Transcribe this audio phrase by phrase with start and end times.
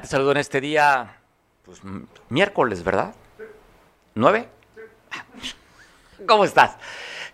[0.00, 1.16] Te saludo en este día,
[1.64, 1.80] pues
[2.28, 3.14] miércoles, ¿verdad?
[4.14, 4.48] ¿Nueve?
[6.26, 6.76] ¿Cómo estás?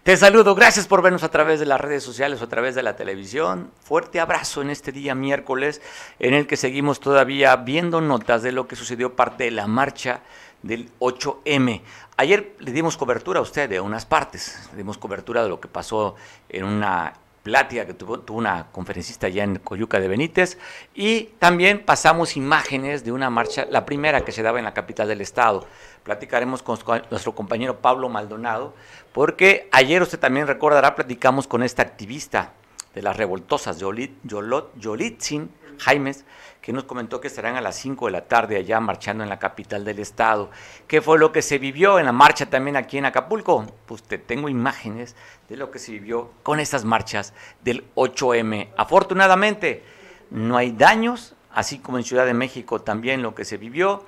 [0.03, 2.83] Te saludo, gracias por vernos a través de las redes sociales o a través de
[2.83, 3.71] la televisión.
[3.83, 5.83] Fuerte abrazo en este día miércoles
[6.19, 10.21] en el que seguimos todavía viendo notas de lo que sucedió parte de la marcha
[10.63, 11.83] del 8M.
[12.17, 15.69] Ayer le dimos cobertura a usted de unas partes, le dimos cobertura de lo que
[15.69, 16.15] pasó
[16.49, 20.59] en una plática que tuvo, una conferencista allá en Coyuca de Benítez
[20.95, 25.07] y también pasamos imágenes de una marcha, la primera que se daba en la capital
[25.07, 25.67] del estado.
[26.03, 26.79] Platicaremos con
[27.11, 28.75] nuestro compañero Pablo Maldonado,
[29.13, 32.55] porque ayer usted también recordará, platicamos con esta activista
[32.95, 36.25] de las revoltosas, Yolitzin Jaimes,
[36.65, 39.39] que nos comentó que estarán a las 5 de la tarde allá marchando en la
[39.39, 40.51] capital del estado.
[40.87, 43.67] ¿Qué fue lo que se vivió en la marcha también aquí en Acapulco?
[43.85, 45.15] Pues te tengo imágenes
[45.49, 48.71] de lo que se vivió con estas marchas del 8M.
[48.79, 49.83] Afortunadamente,
[50.31, 54.05] no hay daños, así como en Ciudad de México también lo que se vivió,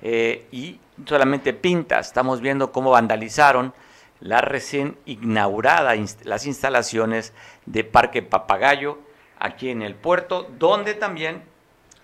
[0.00, 2.06] eh, y solamente pintas.
[2.06, 3.74] Estamos viendo cómo vandalizaron
[4.20, 7.32] la recién inaugurada las instalaciones
[7.66, 9.05] de Parque Papagayo
[9.38, 11.42] aquí en el puerto, donde también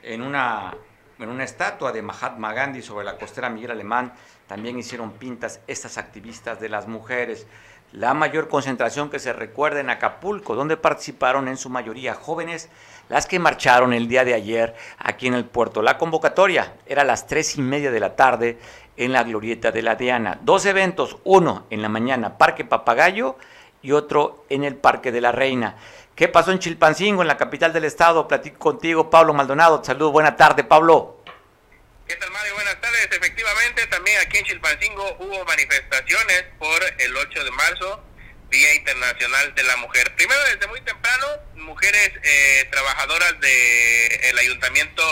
[0.02, 0.74] en una,
[1.18, 4.12] en una estatua de Mahatma Gandhi sobre la costera Miguel Alemán,
[4.46, 7.46] también hicieron pintas estas activistas de las mujeres.
[7.92, 12.70] La mayor concentración que se recuerda en Acapulco, donde participaron en su mayoría jóvenes,
[13.08, 15.82] las que marcharon el día de ayer aquí en el puerto.
[15.82, 18.58] La convocatoria era a las tres y media de la tarde
[18.96, 20.38] en la glorieta de la Diana.
[20.42, 23.36] Dos eventos, uno en la mañana, Parque Papagayo,
[23.82, 25.76] y otro en el Parque de la Reina.
[26.14, 28.28] ¿Qué pasó en Chilpancingo, en la capital del estado?
[28.28, 29.82] Platico contigo, Pablo Maldonado.
[29.82, 31.24] Saludos, buena tarde, Pablo.
[32.06, 32.54] ¿Qué tal, Mario?
[32.54, 33.08] Buenas tardes.
[33.10, 38.04] Efectivamente, también aquí en Chilpancingo hubo manifestaciones por el 8 de marzo,
[38.50, 40.14] Día Internacional de la Mujer.
[40.14, 45.02] Primero, desde muy temprano, mujeres eh, trabajadoras del Ayuntamiento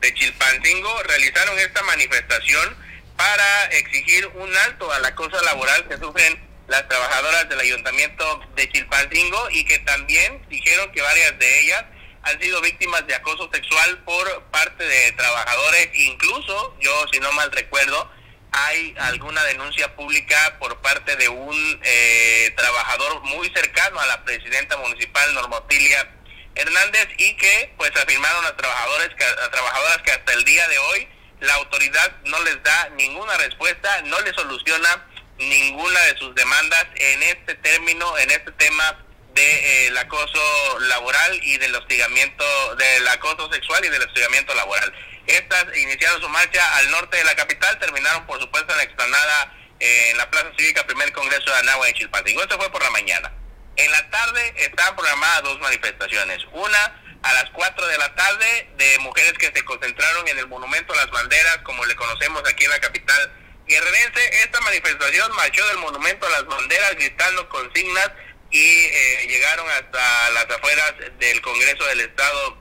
[0.00, 2.76] de Chilpancingo realizaron esta manifestación
[3.18, 8.70] para exigir un alto a la cosa laboral que sufren las trabajadoras del ayuntamiento de
[8.70, 11.84] Chilpancingo y que también dijeron que varias de ellas
[12.22, 17.52] han sido víctimas de acoso sexual por parte de trabajadores, incluso yo si no mal
[17.52, 18.10] recuerdo,
[18.50, 24.76] hay alguna denuncia pública por parte de un eh, trabajador muy cercano a la presidenta
[24.78, 26.10] municipal Normotilia
[26.54, 30.78] Hernández y que pues afirmaron a trabajadores que, a trabajadoras que hasta el día de
[30.78, 31.08] hoy
[31.40, 35.06] la autoridad no les da ninguna respuesta, no les soluciona
[35.38, 38.98] ninguna de sus demandas en este término, en este tema
[39.34, 42.44] del de, acoso laboral y del hostigamiento,
[42.76, 44.92] del acoso sexual y del hostigamiento laboral.
[45.26, 49.52] Estas iniciaron su marcha al norte de la capital, terminaron por supuesto en la explanada
[49.80, 52.42] eh, en la Plaza Cívica Primer Congreso de Anáhuac en Chilpancingo.
[52.42, 53.32] Esto fue por la mañana.
[53.76, 56.42] En la tarde estaban programadas dos manifestaciones.
[56.52, 60.92] Una a las 4 de la tarde de mujeres que se concentraron en el Monumento
[60.94, 63.32] a las Banderas, como le conocemos aquí en la capital
[63.66, 64.20] guerrerense.
[64.44, 68.10] Esta manifestación marchó del monumento a las banderas gritando consignas
[68.50, 72.58] y eh, llegaron hasta las afueras del Congreso del Estado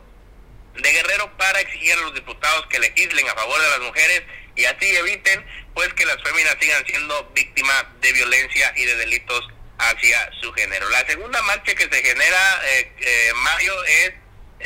[0.76, 4.24] de Guerrero para exigir a los diputados que legislen a favor de las mujeres
[4.56, 9.48] y así eviten pues que las féminas sigan siendo víctimas de violencia y de delitos
[9.78, 10.90] hacia su género.
[10.90, 14.14] La segunda marcha que se genera, eh, eh, Mario, es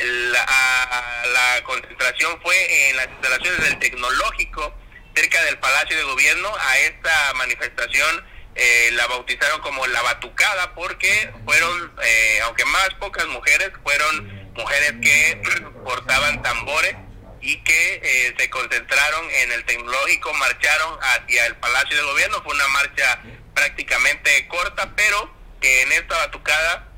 [0.02, 4.74] la, la concentración fue en las instalaciones del tecnológico
[5.14, 6.50] cerca del Palacio de Gobierno.
[6.58, 13.26] A esta manifestación eh, la bautizaron como la batucada porque fueron, eh, aunque más pocas
[13.28, 15.40] mujeres, fueron mujeres que
[15.84, 16.94] portaban tambores
[17.40, 22.42] y que eh, se concentraron en el tecnológico, marcharon hacia el Palacio de Gobierno.
[22.42, 23.22] Fue una marcha
[23.54, 26.88] prácticamente corta, pero que en esta batucada,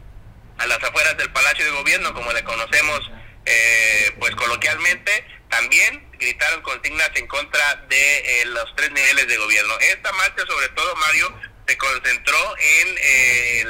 [0.58, 3.10] a las afueras del Palacio de Gobierno, como le conocemos
[4.18, 9.78] pues coloquialmente, también gritaron consignas en contra de eh, los tres niveles de gobierno.
[9.80, 11.34] Esta marcha, sobre todo, Mario,
[11.66, 13.68] se concentró en,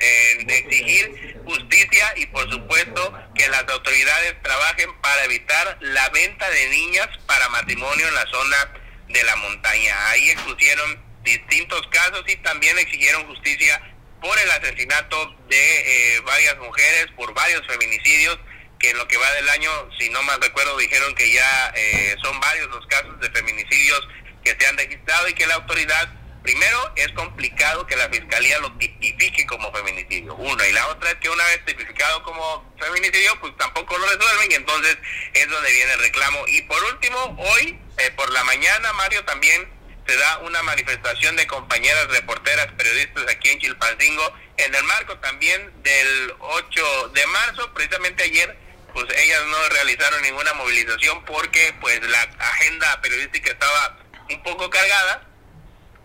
[0.00, 6.68] en exigir justicia y, por supuesto, que las autoridades trabajen para evitar la venta de
[6.68, 8.72] niñas para matrimonio en la zona
[9.08, 10.10] de la montaña.
[10.10, 13.80] Ahí expusieron distintos casos y también exigieron justicia
[14.20, 18.38] por el asesinato de eh, varias mujeres, por varios feminicidios
[18.84, 22.14] que en lo que va del año, si no mal recuerdo, dijeron que ya eh,
[22.22, 24.06] son varios los casos de feminicidios
[24.44, 26.06] que se han registrado y que la autoridad,
[26.42, 31.16] primero, es complicado que la fiscalía lo tipifique como feminicidio, uno, y la otra es
[31.16, 34.98] que una vez tipificado como feminicidio, pues tampoco lo resuelven y entonces
[35.32, 36.44] es donde viene el reclamo.
[36.48, 39.66] Y por último, hoy, eh, por la mañana, Mario, también
[40.06, 45.72] se da una manifestación de compañeras reporteras, periodistas aquí en Chilpancingo, en el marco también
[45.82, 48.63] del 8 de marzo, precisamente ayer
[48.94, 53.98] pues ellas no realizaron ninguna movilización porque pues la agenda periodística estaba
[54.30, 55.26] un poco cargada,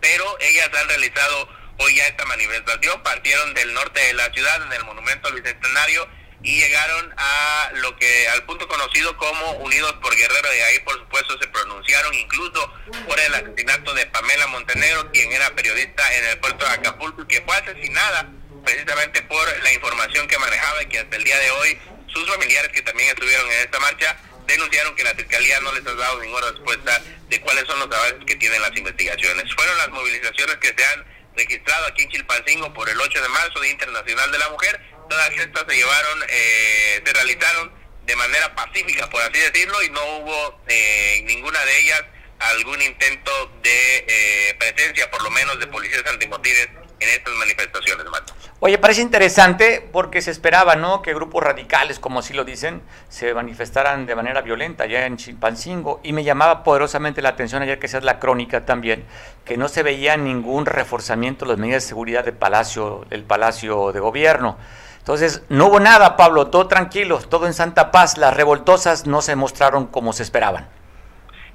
[0.00, 1.48] pero ellas han realizado
[1.78, 6.08] hoy ya esta manifestación, partieron del norte de la ciudad en el monumento al bicentenario
[6.42, 10.98] y llegaron a lo que al punto conocido como Unidos por Guerrero y ahí por
[10.98, 12.72] supuesto se pronunciaron incluso
[13.06, 17.26] por el asesinato de Pamela Montenegro quien era periodista en el puerto de Acapulco y
[17.26, 18.30] que fue asesinada
[18.64, 21.78] precisamente por la información que manejaba y que hasta el día de hoy
[22.12, 24.16] sus familiares que también estuvieron en esta marcha
[24.46, 28.24] denunciaron que la fiscalía no les ha dado ninguna respuesta de cuáles son los avances
[28.26, 29.54] que tienen las investigaciones.
[29.54, 31.04] Fueron las movilizaciones que se han
[31.36, 34.80] registrado aquí en Chilpancingo por el 8 de marzo, Día Internacional de la Mujer.
[35.08, 37.72] Todas estas se llevaron, eh, se realizaron
[38.06, 42.04] de manera pacífica, por así decirlo, y no hubo eh, ninguna de ellas
[42.40, 46.68] algún intento de eh, presencia, por lo menos de policías antimotines
[47.00, 48.34] en estas manifestaciones, Mato.
[48.62, 51.00] Oye, parece interesante porque se esperaba, ¿no?
[51.00, 56.00] Que grupos radicales, como así lo dicen, se manifestaran de manera violenta allá en Chilpancingo.
[56.02, 59.06] Y me llamaba poderosamente la atención ayer que sea la crónica también,
[59.46, 63.92] que no se veía ningún reforzamiento de las medidas de seguridad del Palacio, del Palacio
[63.92, 64.58] de Gobierno.
[64.98, 68.18] Entonces, no hubo nada, Pablo, todo tranquilo, todo en santa paz.
[68.18, 70.68] Las revoltosas no se mostraron como se esperaban.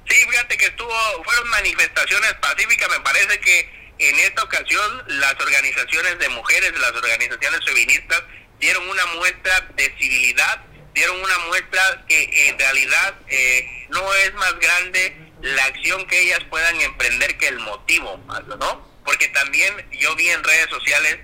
[0.08, 0.90] Sí, fíjate que estuvo,
[1.24, 7.64] fueron manifestaciones pacíficas, me parece que en esta ocasión, las organizaciones de mujeres, las organizaciones
[7.64, 8.22] feministas,
[8.58, 10.64] dieron una muestra de civilidad,
[10.94, 16.40] dieron una muestra que en realidad eh, no es más grande la acción que ellas
[16.50, 18.18] puedan emprender que el motivo,
[18.58, 18.86] ¿no?
[19.04, 21.18] Porque también yo vi en redes sociales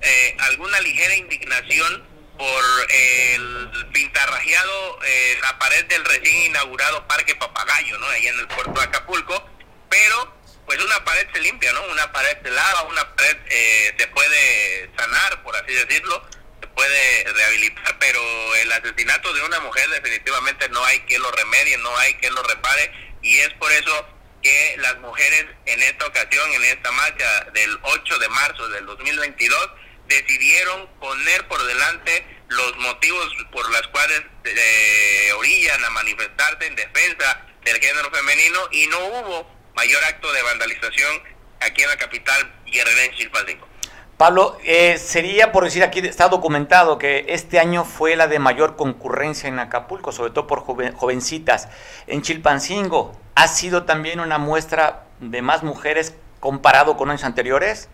[0.00, 7.98] eh, alguna ligera indignación por el pintarrajeado, eh, la pared del recién inaugurado Parque Papagayo,
[7.98, 8.06] ¿no?
[8.08, 9.48] Ahí en el puerto de Acapulco,
[9.88, 10.41] pero
[10.72, 11.82] pues una pared se limpia, ¿no?
[11.88, 16.26] Una pared se lava, una pared eh, se puede sanar, por así decirlo,
[16.62, 21.76] se puede rehabilitar, pero el asesinato de una mujer definitivamente no hay que lo remedie,
[21.76, 22.90] no hay que lo repare,
[23.20, 24.06] y es por eso
[24.42, 29.70] que las mujeres en esta ocasión, en esta marcha del 8 de marzo del 2022,
[30.06, 37.46] decidieron poner por delante los motivos por los cuales eh, orillan a manifestarse en defensa
[37.62, 41.22] del género femenino y no hubo mayor acto de vandalización
[41.60, 43.72] aquí en la capital guerrerense Chilpancingo.
[44.16, 48.76] Pablo, eh, sería por decir aquí, está documentado que este año fue la de mayor
[48.76, 51.68] concurrencia en Acapulco, sobre todo por jovencitas.
[52.06, 57.88] En Chilpancingo, ¿ha sido también una muestra de más mujeres comparado con años anteriores?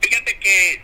[0.00, 0.82] Fíjate que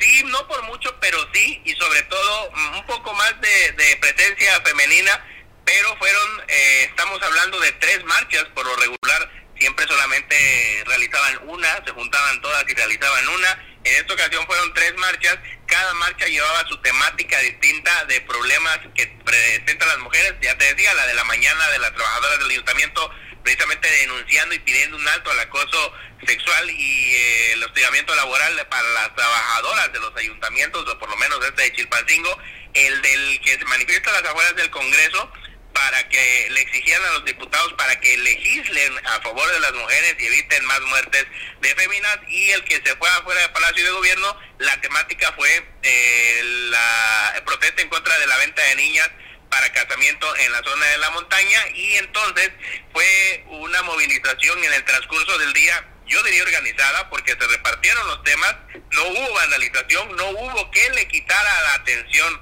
[0.00, 5.24] sí, no por mucho, pero sí, y sobre todo un poco más de presencia femenina,
[5.64, 11.82] pero fueron, eh, estamos hablando de tres marchas por lo regular siempre solamente realizaban una,
[11.86, 13.64] se juntaban todas y realizaban una.
[13.82, 19.06] En esta ocasión fueron tres marchas, cada marcha llevaba su temática distinta de problemas que
[19.24, 23.10] presentan las mujeres, ya te decía, la de la mañana de las trabajadoras del ayuntamiento,
[23.42, 25.94] precisamente denunciando y pidiendo un alto al acoso
[26.26, 31.16] sexual y eh, el hostigamiento laboral para las trabajadoras de los ayuntamientos, o por lo
[31.16, 32.38] menos este de Chilpancingo,
[32.74, 35.32] el del que se manifiesta a las afueras del Congreso,
[35.74, 40.16] para que le exigieran a los diputados para que legislen a favor de las mujeres
[40.18, 41.26] y eviten más muertes
[41.60, 42.18] de féminas.
[42.28, 47.42] Y el que se fue afuera del Palacio de Gobierno, la temática fue eh, la
[47.44, 49.10] protesta en contra de la venta de niñas
[49.50, 51.60] para casamiento en la zona de la montaña.
[51.74, 52.50] Y entonces
[52.92, 58.22] fue una movilización en el transcurso del día yo diría organizada porque se repartieron los
[58.24, 58.54] temas,
[58.92, 62.40] no hubo vandalización, no hubo que le quitara la atención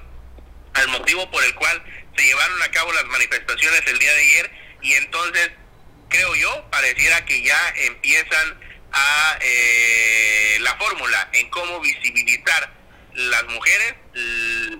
[0.73, 1.83] al motivo por el cual
[2.15, 4.51] se llevaron a cabo las manifestaciones el día de ayer
[4.81, 5.51] y entonces
[6.09, 8.59] creo yo pareciera que ya empiezan
[8.91, 12.71] a eh, la fórmula en cómo visibilizar
[13.13, 13.95] las mujeres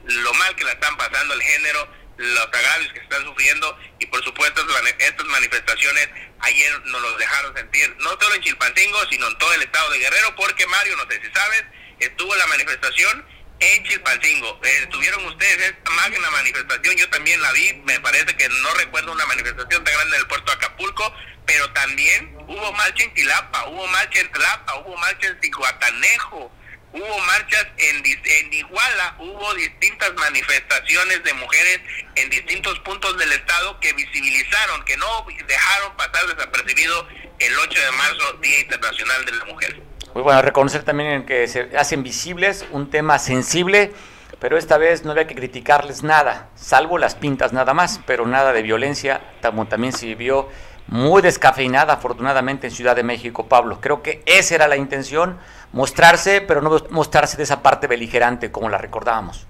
[0.05, 1.87] lo mal que la están pasando el género
[2.17, 4.65] los agravios que están sufriendo y por supuesto
[4.99, 6.09] estas manifestaciones
[6.39, 9.99] ayer nos los dejaron sentir no solo en Chilpancingo sino en todo el estado de
[9.99, 11.63] Guerrero porque Mario no sé si sabes
[11.99, 13.25] estuvo la manifestación
[13.63, 14.59] en Chilpancingo.
[14.63, 19.11] Eh, tuvieron ustedes esta magna manifestación, yo también la vi, me parece que no recuerdo
[19.11, 21.13] una manifestación tan grande en el puerto de Acapulco,
[21.45, 26.51] pero también hubo marcha en Tilapa, hubo marcha en Tlapa, hubo marcha en Cihuatanejo,
[26.93, 31.79] hubo marchas en, en Iguala, hubo distintas manifestaciones de mujeres
[32.15, 37.07] en distintos puntos del estado que visibilizaron, que no dejaron pasar desapercibido
[37.39, 39.92] el 8 de marzo, Día Internacional de la Mujer.
[40.13, 43.91] Muy bueno, reconocer también que se hacen visibles un tema sensible,
[44.39, 48.53] pero esta vez no había que criticarles nada, salvo las pintas nada más, pero nada
[48.53, 50.51] de violencia, también se vio
[50.85, 53.81] muy descafeinada afortunadamente en Ciudad de México, Pablo.
[53.81, 55.39] Creo que esa era la intención,
[55.71, 59.47] mostrarse, pero no mostrarse de esa parte beligerante como la recordábamos.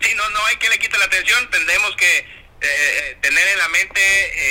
[0.00, 2.24] Sí, no, no hay que le quite la atención, tendremos que eh,
[2.62, 4.00] eh, tener en la mente,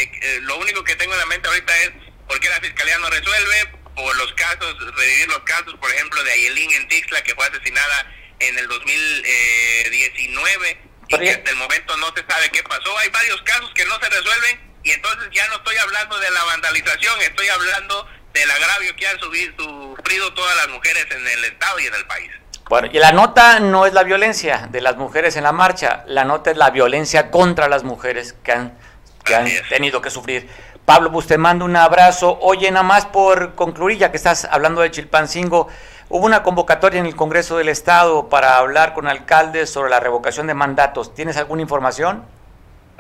[0.03, 1.91] eh, lo único que tengo en la mente ahorita es
[2.27, 6.31] por qué la fiscalía no resuelve, por los casos, revivir los casos, por ejemplo, de
[6.31, 10.77] Ayelín en Tixla, que fue asesinada en el 2019
[11.09, 12.97] y que hasta el momento no se sabe qué pasó.
[12.99, 16.43] Hay varios casos que no se resuelven y entonces ya no estoy hablando de la
[16.45, 21.85] vandalización, estoy hablando del agravio que han sufrido todas las mujeres en el Estado y
[21.85, 22.31] en el país.
[22.69, 26.23] Bueno, y la nota no es la violencia de las mujeres en la marcha, la
[26.23, 28.75] nota es la violencia contra las mujeres que han,
[29.23, 30.49] que han tenido que sufrir.
[30.85, 32.37] Pablo, pues te mando un abrazo.
[32.41, 35.69] Oye, nada más por concluir, ya que estás hablando de Chilpancingo,
[36.09, 40.47] hubo una convocatoria en el Congreso del Estado para hablar con alcaldes sobre la revocación
[40.47, 41.15] de mandatos.
[41.15, 42.25] ¿Tienes alguna información?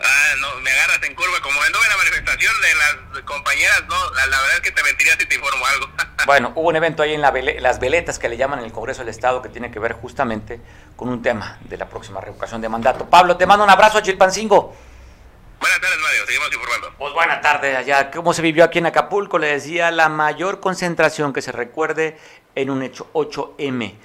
[0.01, 1.41] Ah, no, me agarras en curva.
[1.41, 5.13] Como anduve en la manifestación de las compañeras, no, la, verdad es que te mentiría
[5.19, 5.89] si te informo algo.
[6.25, 9.09] bueno, hubo un evento ahí en las veletas que le llaman en el Congreso del
[9.09, 10.61] Estado que tiene que ver justamente
[10.95, 13.09] con un tema de la próxima revocación de mandato.
[13.09, 14.73] Pablo, te mando un abrazo a Chilpancingo.
[15.59, 16.25] Buenas tardes, Mario.
[16.25, 16.93] Seguimos informando.
[16.97, 18.11] Pues buenas tardes allá.
[18.11, 19.37] ¿Cómo se vivió aquí en Acapulco?
[19.37, 22.17] Le decía, la mayor concentración que se recuerde
[22.55, 23.95] en un hecho 8M.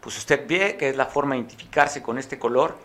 [0.00, 2.78] Pues usted ve que es la forma de identificarse con este color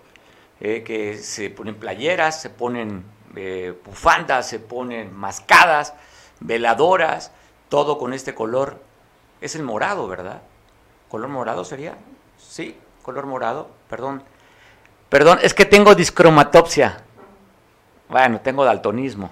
[0.59, 3.03] eh, que se ponen playeras, se ponen
[3.35, 5.93] eh, bufandas, se ponen mascadas,
[6.39, 7.31] veladoras,
[7.69, 8.81] todo con este color.
[9.39, 10.41] Es el morado, ¿verdad?
[11.09, 11.97] ¿Color morado sería?
[12.37, 14.23] Sí, color morado, perdón.
[15.09, 17.03] Perdón, es que tengo discromatopsia.
[18.11, 19.31] Bueno, tengo daltonismo.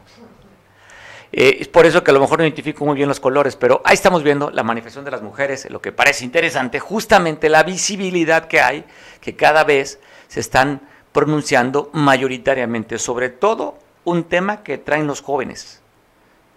[1.34, 3.82] Eh, es por eso que a lo mejor no identifico muy bien los colores, pero
[3.84, 8.48] ahí estamos viendo la manifestación de las mujeres, lo que parece interesante, justamente la visibilidad
[8.48, 8.86] que hay,
[9.20, 10.82] que cada vez se están
[11.12, 15.82] pronunciando mayoritariamente sobre todo un tema que traen los jóvenes.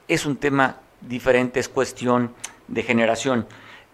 [0.07, 2.35] Es un tema diferente, es cuestión
[2.69, 3.49] de generación.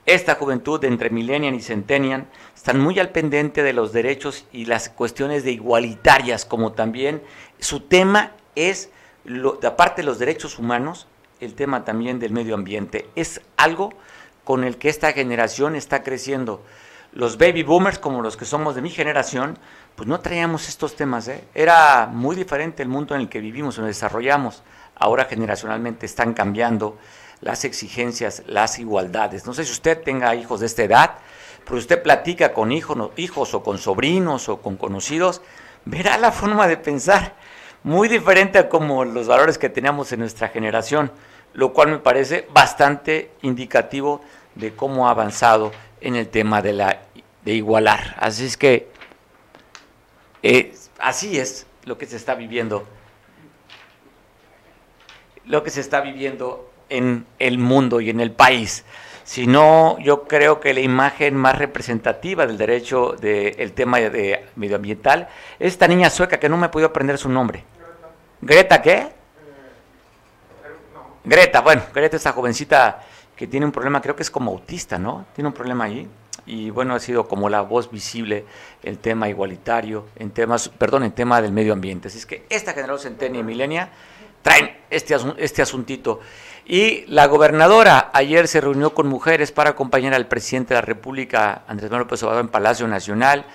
[0.09, 4.88] Esta juventud entre millennial y centennial están muy al pendiente de los derechos y las
[4.88, 7.23] cuestiones de igualitarias, como también
[7.59, 8.88] su tema es,
[9.62, 11.09] aparte de los derechos humanos,
[11.41, 13.11] el tema también del medio ambiente.
[13.17, 13.93] Es algo
[14.45, 16.65] con el que esta generación está creciendo.
[17.12, 19.59] Los baby boomers, como los que somos de mi generación,
[19.95, 21.29] pues no traíamos estos temas.
[21.29, 21.45] ¿eh?
[21.55, 24.62] Era muy diferente el mundo en el que vivimos, que desarrollamos.
[24.95, 26.97] Ahora generacionalmente están cambiando
[27.40, 29.47] las exigencias, las igualdades.
[29.47, 31.18] No sé si usted tenga hijos de esta edad,
[31.64, 35.42] pero usted platica con hijos, hijos o con sobrinos o con conocidos,
[35.85, 37.35] verá la forma de pensar
[37.83, 41.12] muy diferente a como los valores que teníamos en nuestra generación,
[41.54, 44.21] lo cual me parece bastante indicativo
[44.54, 47.02] de cómo ha avanzado en el tema de la
[47.45, 48.16] de igualar.
[48.18, 48.88] Así es que
[50.42, 52.87] eh, así es lo que se está viviendo.
[55.47, 58.85] Lo que se está viviendo en el mundo y en el país.
[59.25, 65.28] Si no, yo creo que la imagen más representativa del derecho del tema de, medioambiental
[65.59, 67.62] es esta niña sueca que no me podido aprender su nombre.
[68.40, 69.09] ¿Greta qué?
[71.25, 73.04] Greta, bueno, Greta, esta jovencita
[73.37, 75.26] que tiene un problema, creo que es como autista, ¿no?
[75.35, 76.09] Tiene un problema allí
[76.47, 78.47] y bueno, ha sido como la voz visible
[78.83, 82.09] el tema igualitario, en temas, perdón, en tema del medio ambiente.
[82.09, 83.90] Así es que esta generación Centenia y Milenia
[84.40, 86.21] traen este, este asuntito.
[86.70, 91.62] Y la gobernadora ayer se reunió con mujeres para acompañar al presidente de la República,
[91.66, 93.46] Andrés Manuel López Obrador, en Palacio Nacional,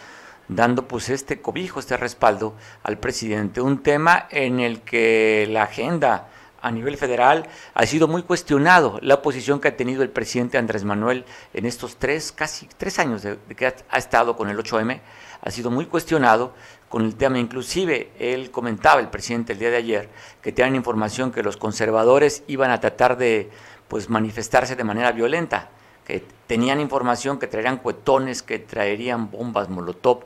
[0.47, 3.61] dando pues este cobijo, este respaldo al presidente.
[3.61, 6.27] Un tema en el que la agenda
[6.59, 10.83] a nivel federal ha sido muy cuestionado la posición que ha tenido el presidente Andrés
[10.83, 15.01] Manuel en estos tres, casi tres años de, que ha, estado con el 8M,
[15.39, 16.55] ha sido muy cuestionado
[16.93, 17.39] con el tema.
[17.39, 20.09] Inclusive él comentaba, el presidente el día de ayer,
[20.43, 23.49] que tenían información que los conservadores iban a tratar de
[23.87, 25.71] pues manifestarse de manera violenta,
[26.05, 30.19] que tenían información que traerían cuetones, que traerían bombas molotov,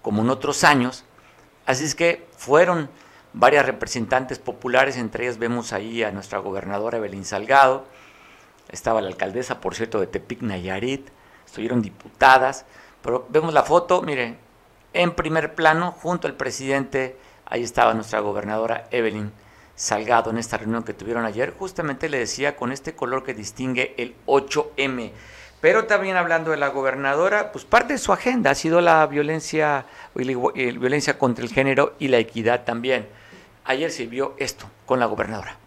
[0.00, 1.04] como en otros años.
[1.66, 2.88] Así es que fueron
[3.32, 7.84] varias representantes populares, entre ellas vemos ahí a nuestra gobernadora Evelyn Salgado,
[8.68, 11.08] estaba la alcaldesa, por cierto, de Tepic Nayarit,
[11.44, 12.64] estuvieron diputadas,
[13.02, 14.45] pero vemos la foto, miren,
[15.02, 19.32] en primer plano, junto al presidente, ahí estaba nuestra gobernadora Evelyn
[19.74, 23.94] Salgado en esta reunión que tuvieron ayer, justamente le decía con este color que distingue
[23.98, 25.12] el 8M.
[25.60, 29.84] Pero también hablando de la gobernadora, pues parte de su agenda ha sido la violencia,
[30.14, 33.06] violencia contra el género y la equidad también
[33.66, 35.58] ayer se vio esto con la gobernadora.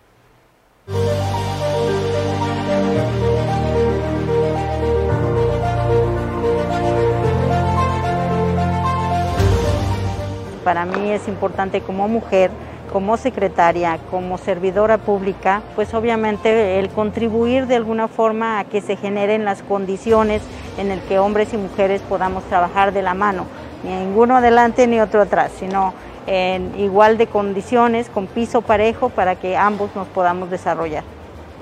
[10.69, 12.51] Para mí es importante como mujer,
[12.93, 18.95] como secretaria, como servidora pública, pues obviamente el contribuir de alguna forma a que se
[18.95, 20.43] generen las condiciones
[20.77, 23.47] en el que hombres y mujeres podamos trabajar de la mano
[23.83, 25.95] ni ninguno adelante ni otro atrás, sino
[26.27, 31.03] en igual de condiciones, con piso parejo, para que ambos nos podamos desarrollar.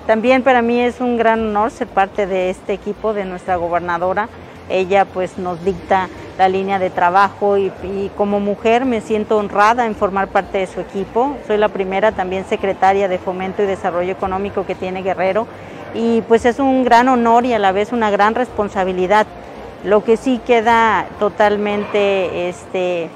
[0.06, 4.28] También para mí es un gran honor ser parte de este equipo de nuestra gobernadora.
[4.70, 7.72] Ella pues nos dicta la línea de trabajo y,
[8.16, 11.36] como mujer me siento honrada en formar parte de su equipo.
[11.48, 15.48] Soy la primera también secretaria de Fomento y Desarrollo Económico que tiene Guerrero
[15.94, 19.26] y pues es un gran honor y a la vez una gran responsabilidad.
[19.84, 23.10] Lo que sí queda totalmente este,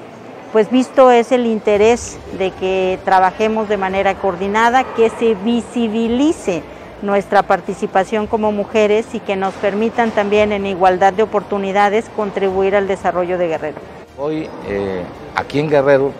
[0.52, 6.62] pues visto es el interés de que trabajemos de manera coordinada, que se visibilice
[7.02, 12.86] nuestra participación como mujeres y que nos permitan también en igualdad de oportunidades contribuir al
[12.88, 13.76] desarrollo de Guerrero.
[14.16, 15.02] Hoy eh,
[15.34, 16.12] aquí en Guerrero,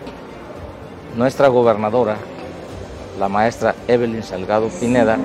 [1.17, 2.17] nuestra gobernadora,
[3.19, 5.19] la maestra Evelyn Salgado Pineda,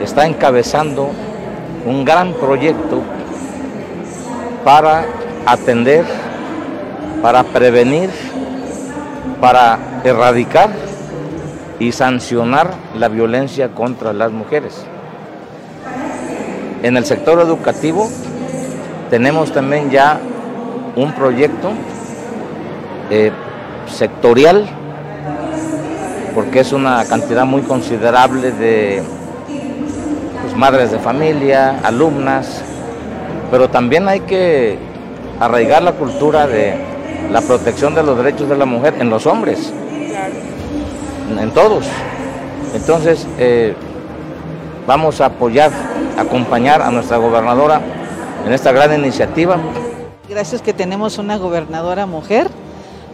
[0.00, 1.10] está encabezando
[1.86, 3.02] un gran proyecto
[4.64, 5.04] para
[5.46, 6.04] atender,
[7.20, 8.10] para prevenir,
[9.40, 10.70] para erradicar
[11.82, 14.84] y sancionar la violencia contra las mujeres.
[16.84, 18.08] En el sector educativo
[19.10, 20.20] tenemos también ya
[20.94, 21.72] un proyecto
[23.10, 23.32] eh,
[23.88, 24.68] sectorial,
[26.36, 29.02] porque es una cantidad muy considerable de
[30.40, 32.62] pues, madres de familia, alumnas,
[33.50, 34.78] pero también hay que
[35.40, 36.76] arraigar la cultura de
[37.32, 39.72] la protección de los derechos de la mujer en los hombres
[41.38, 41.86] en todos.
[42.74, 43.74] Entonces, eh,
[44.86, 45.70] vamos a apoyar,
[46.16, 47.80] acompañar a nuestra gobernadora
[48.46, 49.58] en esta gran iniciativa.
[50.28, 52.48] Gracias que tenemos una gobernadora mujer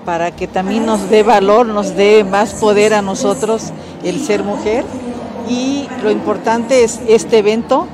[0.05, 3.73] para que también nos dé valor, nos dé más poder a nosotros
[4.05, 4.85] el ser mujer.
[5.49, 7.87] Y lo importante es este evento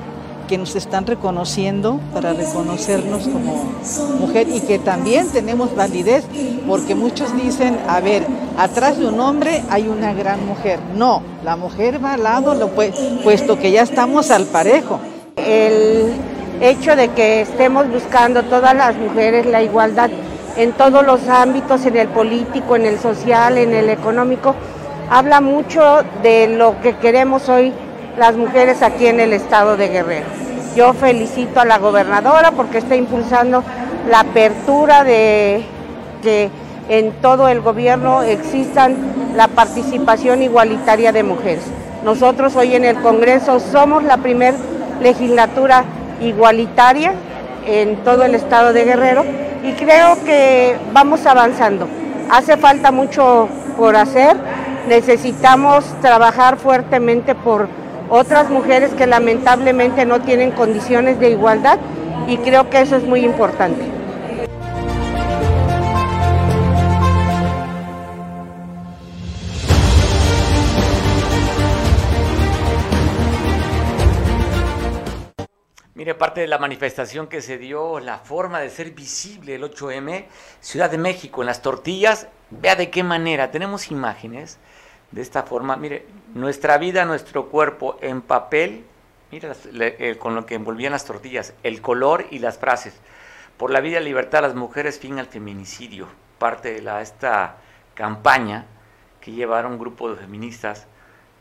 [0.46, 3.64] que nos están reconociendo para reconocernos como
[4.18, 6.24] mujer y que también tenemos validez,
[6.66, 8.26] porque muchos dicen, a ver,
[8.58, 10.78] atrás de un hombre hay una gran mujer.
[10.94, 12.70] No, la mujer va al lado,
[13.22, 15.00] puesto que ya estamos al parejo.
[15.36, 16.12] El
[16.60, 20.10] hecho de que estemos buscando todas las mujeres la igualdad
[20.56, 24.54] en todos los ámbitos, en el político, en el social, en el económico,
[25.10, 27.72] habla mucho de lo que queremos hoy
[28.16, 30.26] las mujeres aquí en el estado de Guerrero.
[30.76, 33.62] Yo felicito a la gobernadora porque está impulsando
[34.08, 35.64] la apertura de
[36.22, 36.50] que
[36.88, 38.96] en todo el gobierno existan
[39.34, 41.64] la participación igualitaria de mujeres.
[42.04, 44.54] Nosotros hoy en el Congreso somos la primer
[45.00, 45.84] legislatura
[46.20, 47.12] igualitaria
[47.66, 49.24] en todo el estado de Guerrero
[49.62, 51.88] y creo que vamos avanzando.
[52.30, 54.36] Hace falta mucho por hacer,
[54.88, 57.68] necesitamos trabajar fuertemente por
[58.08, 61.78] otras mujeres que lamentablemente no tienen condiciones de igualdad
[62.26, 63.82] y creo que eso es muy importante.
[75.94, 80.26] Mire, parte de la manifestación que se dio, la forma de ser visible el 8M,
[80.60, 84.58] Ciudad de México, en las tortillas, vea de qué manera, tenemos imágenes
[85.10, 88.84] de esta forma, mire, nuestra vida, nuestro cuerpo en papel,
[89.30, 92.94] mire eh, con lo que envolvían las tortillas, el color y las frases.
[93.56, 96.08] Por la vida y libertad, las mujeres, fin al feminicidio.
[96.38, 97.56] Parte de la, esta
[97.94, 98.66] campaña
[99.20, 100.86] que llevaron un grupo de feministas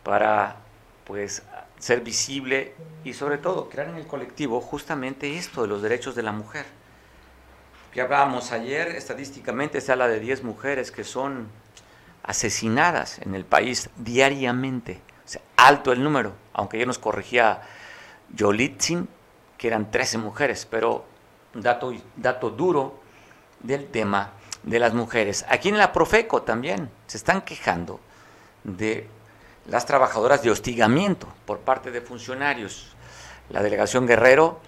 [0.04, 0.58] para
[1.06, 1.44] pues
[1.80, 2.74] ser visible
[3.04, 6.66] y sobre todo crear en el colectivo justamente esto de los derechos de la mujer.
[7.92, 11.48] Que hablábamos ayer, estadísticamente se habla de 10 mujeres que son
[12.24, 15.02] asesinadas en el país diariamente.
[15.26, 17.62] O sea, alto el número, aunque ya nos corregía
[18.34, 19.08] Yolitzin,
[19.58, 21.06] que eran 13 mujeres, pero
[21.54, 23.00] dato, dato duro
[23.60, 24.32] del tema
[24.64, 25.46] de las mujeres.
[25.50, 28.00] Aquí en la Profeco también se están quejando
[28.64, 29.08] de
[29.68, 32.96] las trabajadoras de hostigamiento por parte de funcionarios.
[33.50, 34.60] La delegación Guerrero,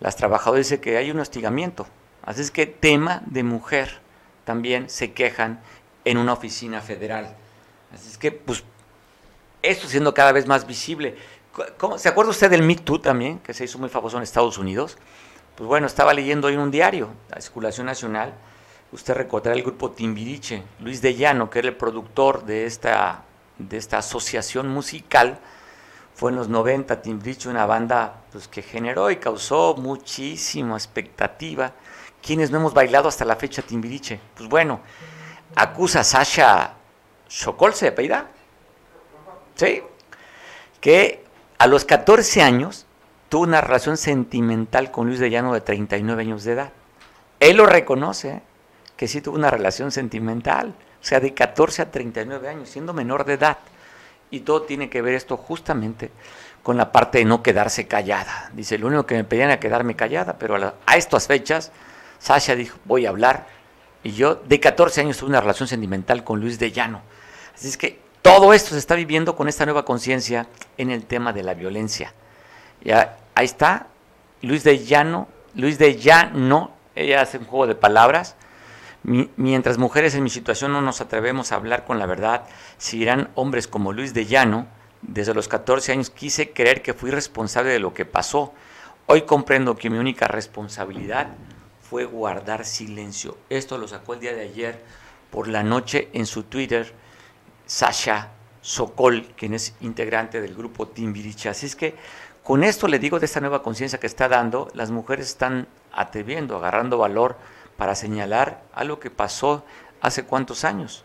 [0.00, 1.86] las trabajadoras dice que hay un hostigamiento.
[2.22, 4.00] Así es que tema de mujer
[4.44, 5.60] también se quejan
[6.04, 7.34] en una oficina federal.
[7.94, 8.64] Así es que, pues,
[9.62, 11.16] esto siendo cada vez más visible.
[11.78, 14.58] ¿Cómo, ¿Se acuerda usted del Me Too también, que se hizo muy famoso en Estados
[14.58, 14.96] Unidos?
[15.54, 18.32] Pues bueno, estaba leyendo hoy en un diario, la Circulación Nacional,
[18.90, 23.24] usted recordará el grupo Timbiriche, Luis de Llano, que era el productor de esta,
[23.58, 25.38] de esta asociación musical,
[26.14, 31.72] fue en los 90 Timbiriche, una banda pues, que generó y causó muchísima expectativa.
[32.22, 34.20] ¿Quiénes no hemos bailado hasta la fecha Timbiriche?
[34.36, 34.80] Pues bueno,
[35.54, 36.74] acusa a Sasha
[37.28, 38.26] Sokol, ¿se apellida?
[39.54, 39.82] Sí.
[40.80, 41.24] Que
[41.58, 42.86] a los 14 años
[43.28, 46.72] tuvo una relación sentimental con Luis de Llano de 39 años de edad.
[47.40, 48.28] Él lo reconoce.
[48.30, 48.42] ¿eh?
[49.02, 53.24] que sí tuvo una relación sentimental, o sea, de 14 a 39 años, siendo menor
[53.24, 53.58] de edad.
[54.30, 56.12] Y todo tiene que ver esto justamente
[56.62, 58.52] con la parte de no quedarse callada.
[58.54, 61.72] Dice, lo único que me pedían era quedarme callada, pero a, a estas fechas,
[62.20, 63.48] Sasha dijo, voy a hablar.
[64.02, 67.02] Y yo de 14 años tuve una relación sentimental con Luis de Llano.
[67.54, 70.46] Así es que todo esto se está viviendo con esta nueva conciencia
[70.78, 72.12] en el tema de la violencia.
[72.82, 73.88] Ya, ahí está,
[74.42, 78.36] Luis de Llano, Luis de Llano, ella hace un juego de palabras.
[79.04, 82.44] mientras mujeres en mi situación no nos atrevemos a hablar con la verdad,
[82.78, 84.66] si irán hombres como Luis de Llano,
[85.02, 88.52] desde los 14 años quise creer que fui responsable de lo que pasó.
[89.06, 91.28] Hoy comprendo que mi única responsabilidad
[91.92, 93.36] fue guardar silencio.
[93.50, 94.80] Esto lo sacó el día de ayer
[95.30, 96.90] por la noche en su Twitter
[97.66, 98.30] Sasha
[98.62, 101.50] Sokol, quien es integrante del grupo Timbiriche.
[101.50, 101.94] Así es que
[102.42, 106.56] con esto le digo de esta nueva conciencia que está dando, las mujeres están atreviendo,
[106.56, 107.36] agarrando valor
[107.76, 109.62] para señalar algo que pasó
[110.00, 111.04] hace cuántos años,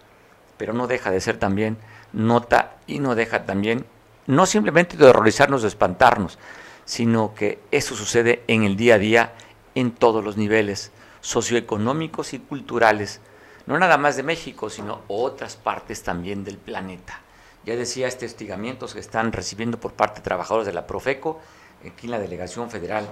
[0.55, 1.77] pero no deja de ser también
[2.13, 3.85] nota y no deja también,
[4.25, 6.39] no simplemente de horrorizarnos, de espantarnos,
[6.85, 9.33] sino que eso sucede en el día a día
[9.79, 13.21] en todos los niveles socioeconómicos y culturales
[13.67, 17.19] no nada más de México, sino otras partes también del planeta.
[17.65, 21.41] Ya decía, este hostigamientos que están recibiendo por parte de trabajadores de la Profeco,
[21.85, 23.09] aquí en la delegación federal,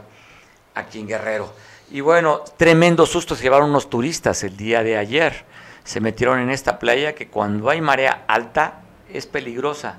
[0.73, 1.51] aquí en Guerrero.
[1.91, 5.43] Y bueno, tremendo susto se llevaron unos turistas el día de ayer.
[5.83, 9.97] Se metieron en esta playa que cuando hay marea alta es peligrosa.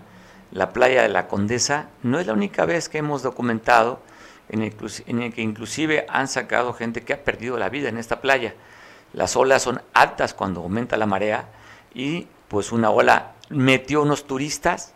[0.53, 4.01] La playa de la Condesa no es la única vez que hemos documentado
[4.49, 8.55] en el, que inclusive han sacado gente que ha perdido la vida en esta playa.
[9.13, 11.49] Las olas son altas cuando aumenta la marea
[11.95, 14.93] y pues una ola metió unos turistas.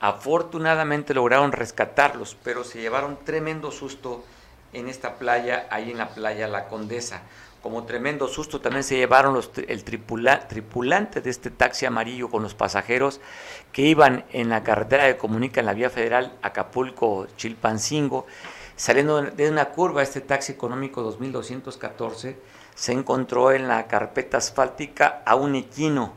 [0.00, 4.24] Afortunadamente lograron rescatarlos, pero se llevaron tremendo susto
[4.72, 7.22] en esta playa, ahí en la playa La Condesa.
[7.62, 12.54] Como tremendo susto también se llevaron los, el tripulante de este taxi amarillo con los
[12.54, 13.20] pasajeros
[13.72, 18.26] que iban en la carretera que comunica en la vía federal Acapulco-Chilpancingo,
[18.76, 22.38] saliendo de una curva este taxi económico 2214
[22.74, 26.12] se encontró en la carpeta asfáltica a un equino,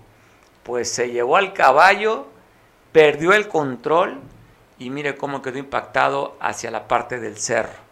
[0.63, 2.27] pues se llevó al caballo,
[2.91, 4.19] perdió el control
[4.77, 7.89] y mire cómo quedó impactado hacia la parte del cerro.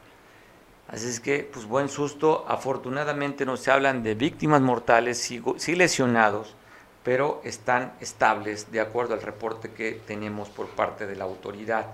[0.89, 6.55] Así es que, pues buen susto, afortunadamente no se hablan de víctimas mortales, sí, lesionados,
[7.03, 11.87] pero están estables de acuerdo al reporte que tenemos por parte de la autoridad.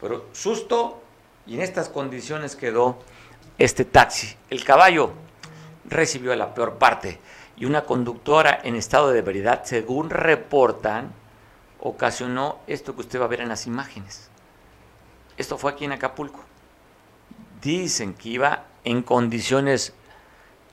[0.00, 1.00] Pero susto
[1.46, 2.98] y en estas condiciones quedó
[3.58, 4.36] este taxi.
[4.50, 5.12] El caballo
[5.84, 7.18] recibió la peor parte
[7.56, 11.12] y una conductora en estado de ebriedad, según reportan,
[11.80, 14.30] ocasionó esto que usted va a ver en las imágenes.
[15.36, 16.40] Esto fue aquí en Acapulco.
[17.60, 19.92] Dicen que iba en condiciones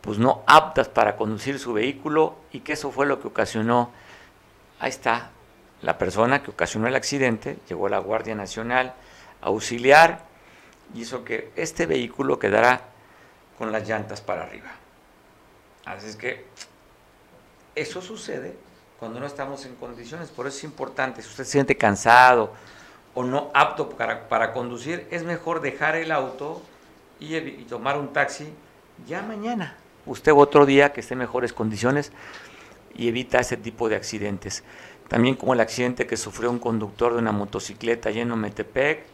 [0.01, 3.91] pues no aptas para conducir su vehículo y que eso fue lo que ocasionó.
[4.79, 5.31] Ahí está
[5.81, 8.93] la persona que ocasionó el accidente, llegó la Guardia Nacional
[9.41, 10.28] a auxiliar
[10.93, 12.81] y hizo que este vehículo quedara
[13.57, 14.71] con las llantas para arriba.
[15.85, 16.45] Así es que
[17.75, 18.55] eso sucede
[18.99, 20.29] cuando no estamos en condiciones.
[20.29, 22.53] Por eso es importante, si usted se siente cansado
[23.13, 26.61] o no apto para, conducir, es mejor dejar el auto
[27.19, 28.53] y, tomar un taxi
[29.07, 29.75] ya mañana.
[30.05, 32.11] Usted otro día que esté en mejores condiciones
[32.95, 34.63] y evita ese tipo de accidentes.
[35.07, 39.05] También como el accidente que sufrió un conductor de una motocicleta lleno en Metepec,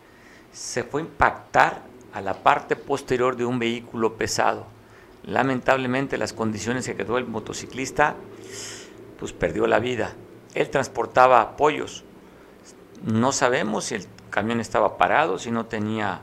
[0.56, 1.82] se fue a impactar
[2.14, 4.66] a la parte posterior de un vehículo pesado
[5.26, 8.16] Lamentablemente las condiciones que quedó el motociclista,
[9.20, 10.14] pues perdió la vida.
[10.54, 12.04] Él transportaba apoyos.
[13.04, 16.22] No sabemos si el camión estaba parado, si no tenía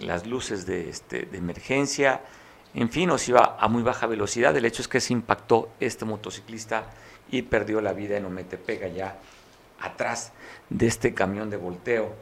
[0.00, 2.22] las luces de, este, de emergencia,
[2.74, 4.56] en fin, o si iba a muy baja velocidad.
[4.56, 6.86] El hecho es que se impactó este motociclista
[7.30, 9.18] y perdió la vida en Ometepega, ya
[9.78, 10.32] atrás
[10.68, 12.14] de este camión de volteo.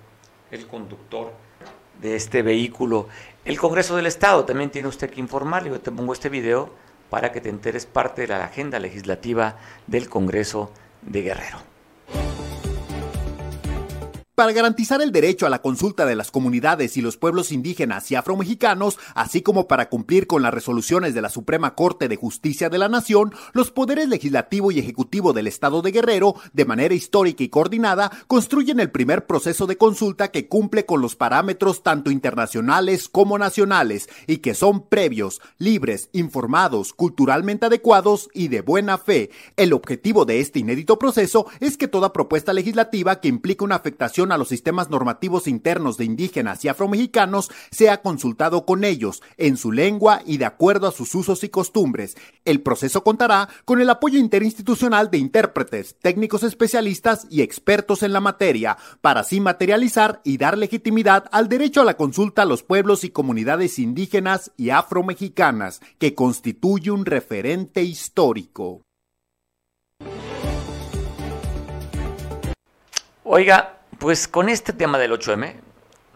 [0.51, 1.33] El conductor
[2.01, 3.09] de este vehículo.
[3.45, 5.71] El Congreso del Estado también tiene usted que informarle.
[5.71, 6.71] Yo te pongo este video
[7.11, 9.57] para que te enteres parte de la agenda legislativa
[9.87, 10.71] del Congreso
[11.03, 11.78] de Guerrero.
[14.38, 18.14] Para garantizar el derecho a la consulta de las comunidades y los pueblos indígenas y
[18.14, 22.79] afromexicanos, así como para cumplir con las resoluciones de la Suprema Corte de Justicia de
[22.79, 27.48] la Nación, los poderes legislativo y ejecutivo del Estado de Guerrero, de manera histórica y
[27.48, 33.38] coordinada, construyen el primer proceso de consulta que cumple con los parámetros tanto internacionales como
[33.38, 39.31] nacionales y que son previos, libres, informados, culturalmente adecuados y de buena fe.
[39.57, 44.28] El objetivo de este inédito proceso es que toda propuesta legislativa que implique una afectación
[44.33, 49.73] a los sistemas normativos internos de indígenas y afromexicanos sea consultado con ellos, en su
[49.73, 52.17] lengua y de acuerdo a sus usos y costumbres.
[52.45, 58.21] El proceso contará con el apoyo interinstitucional de intérpretes, técnicos especialistas y expertos en la
[58.21, 63.05] materia, para así materializar y dar legitimidad al derecho a la consulta a los pueblos
[63.05, 68.83] y comunidades indígenas y afromexicanas, que constituye un referente histórico.
[73.31, 75.55] Oiga, pues con este tema del 8M,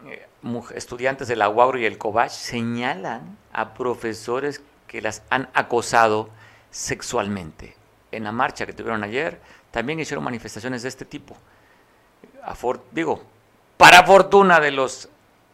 [0.06, 0.26] eh,
[0.74, 6.30] estudiantes de la UAGRO y el COBACH señalan a profesores que las han acosado
[6.70, 7.74] sexualmente.
[8.12, 9.40] En la marcha que tuvieron ayer,
[9.70, 11.36] también hicieron manifestaciones de este tipo.
[12.92, 13.22] digo,
[13.76, 15.08] para fortuna de los,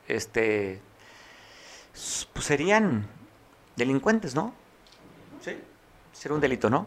[0.06, 0.80] este,
[2.32, 3.06] pues serían
[3.76, 4.52] delincuentes, ¿no?
[5.40, 5.56] Sí.
[6.12, 6.86] Sería un delito, ¿no?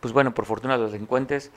[0.00, 1.52] Pues bueno, por fortuna de los delincuentes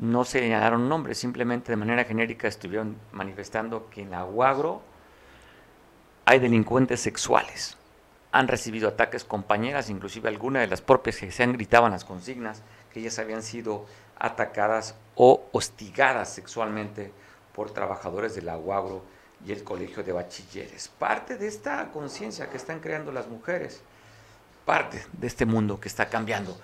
[0.00, 4.80] no se señalaron nombres, simplemente de manera genérica estuvieron manifestando que en la UAGRO
[6.24, 7.76] hay delincuentes sexuales.
[8.32, 12.62] Han recibido ataques compañeras, inclusive algunas de las propias que se han gritaban las consignas,
[12.92, 13.84] que ellas habían sido
[14.18, 17.12] atacadas o hostigadas sexualmente
[17.54, 19.02] por trabajadores de la UAGRO
[19.44, 20.88] y el Colegio de Bachilleres.
[20.88, 23.82] Parte de esta conciencia que están creando las mujeres,
[24.64, 26.58] parte de este mundo que está cambiando.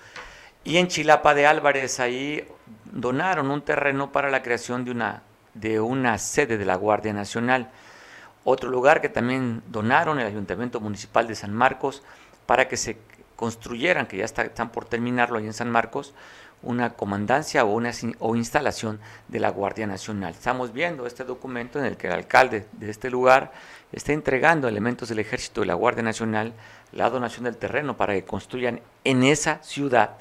[0.64, 2.48] Y en Chilapa de Álvarez, ahí
[2.92, 5.22] donaron un terreno para la creación de una,
[5.54, 7.70] de una sede de la Guardia Nacional.
[8.44, 12.02] Otro lugar que también donaron el Ayuntamiento Municipal de San Marcos
[12.46, 12.98] para que se
[13.34, 16.14] construyeran, que ya están por terminarlo ahí en San Marcos,
[16.62, 20.32] una comandancia o una o instalación de la Guardia Nacional.
[20.32, 23.52] Estamos viendo este documento en el que el alcalde de este lugar
[23.92, 26.54] está entregando elementos del ejército de la Guardia Nacional
[26.92, 30.18] la donación del terreno para que construyan en esa ciudad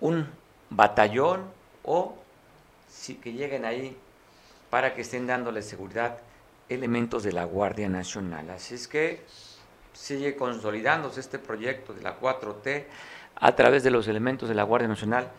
[0.00, 0.28] un
[0.68, 1.55] batallón
[1.86, 2.14] o
[2.88, 3.96] si que lleguen ahí
[4.68, 6.18] para que estén dándole seguridad
[6.68, 8.50] elementos de la Guardia Nacional.
[8.50, 9.24] Así es que
[9.92, 12.84] sigue consolidándose este proyecto de la 4T
[13.36, 15.30] a través de los elementos de la Guardia Nacional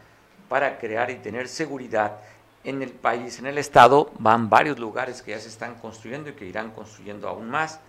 [0.50, 2.20] para crear y tener seguridad
[2.64, 4.12] en el país, en el Estado.
[4.20, 7.80] Van varios lugares que ya se están construyendo y que irán construyendo aún más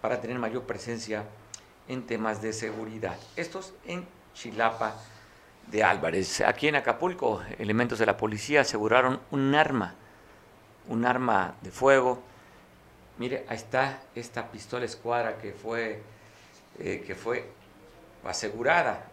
[0.00, 1.24] para tener mayor presencia
[1.88, 3.16] en temas de seguridad.
[3.36, 4.94] Estos en Chilapa,
[5.70, 6.40] de Álvarez.
[6.40, 9.94] Aquí en Acapulco, elementos de la policía aseguraron un arma,
[10.88, 12.22] un arma de fuego.
[13.18, 16.02] Mire, ahí está esta pistola escuadra que fue,
[16.78, 17.50] eh, que fue
[18.24, 19.04] asegurada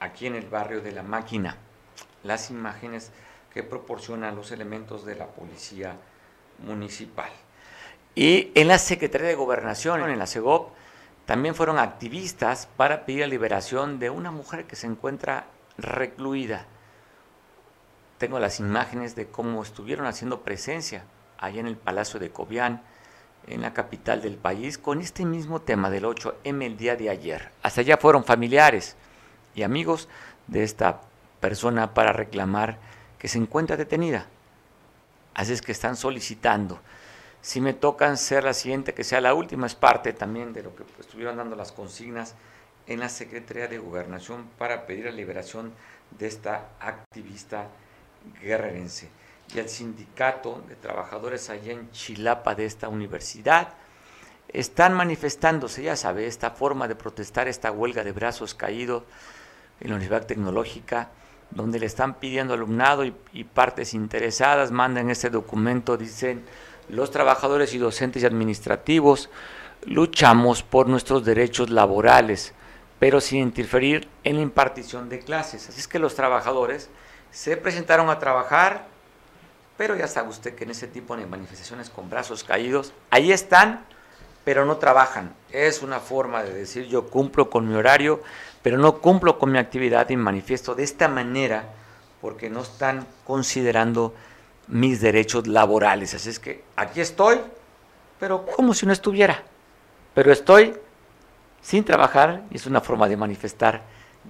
[0.00, 1.56] aquí en el barrio de la máquina.
[2.24, 3.10] Las imágenes
[3.52, 5.96] que proporcionan los elementos de la policía
[6.58, 7.30] municipal.
[8.14, 10.72] Y en la Secretaría de Gobernación, en la CEGOP,
[11.26, 15.46] también fueron activistas para pedir la liberación de una mujer que se encuentra
[15.82, 16.66] recluida.
[18.18, 21.04] Tengo las imágenes de cómo estuvieron haciendo presencia
[21.38, 22.82] allá en el Palacio de Cobián,
[23.46, 27.50] en la capital del país, con este mismo tema del 8M el día de ayer.
[27.62, 28.96] Hasta allá fueron familiares
[29.54, 30.08] y amigos
[30.46, 31.00] de esta
[31.40, 32.78] persona para reclamar
[33.18, 34.26] que se encuentra detenida.
[35.34, 36.80] Así es que están solicitando.
[37.40, 40.74] Si me tocan ser la siguiente, que sea la última, es parte también de lo
[40.76, 42.34] que estuvieron dando las consignas
[42.90, 45.72] en la Secretaría de Gobernación para pedir la liberación
[46.18, 47.68] de esta activista
[48.42, 49.08] guerrerense.
[49.54, 53.68] Y el sindicato de trabajadores allá en Chilapa de esta universidad
[54.48, 59.04] están manifestándose, ya sabe, esta forma de protestar, esta huelga de brazos caídos
[59.80, 61.10] en la Universidad Tecnológica,
[61.52, 66.44] donde le están pidiendo alumnado y, y partes interesadas, mandan este documento, dicen
[66.88, 69.30] los trabajadores y docentes y administrativos
[69.84, 72.52] luchamos por nuestros derechos laborales
[73.00, 75.68] pero sin interferir en la impartición de clases.
[75.68, 76.90] Así es que los trabajadores
[77.32, 78.86] se presentaron a trabajar,
[79.78, 83.86] pero ya sabe usted que en ese tipo de manifestaciones con brazos caídos, ahí están,
[84.44, 85.34] pero no trabajan.
[85.50, 88.22] Es una forma de decir yo cumplo con mi horario,
[88.62, 91.64] pero no cumplo con mi actividad y manifiesto de esta manera
[92.20, 94.14] porque no están considerando
[94.68, 96.12] mis derechos laborales.
[96.12, 97.40] Así es que aquí estoy,
[98.18, 99.42] pero como si no estuviera.
[100.12, 100.74] Pero estoy
[101.62, 103.82] sin trabajar y es una forma de manifestar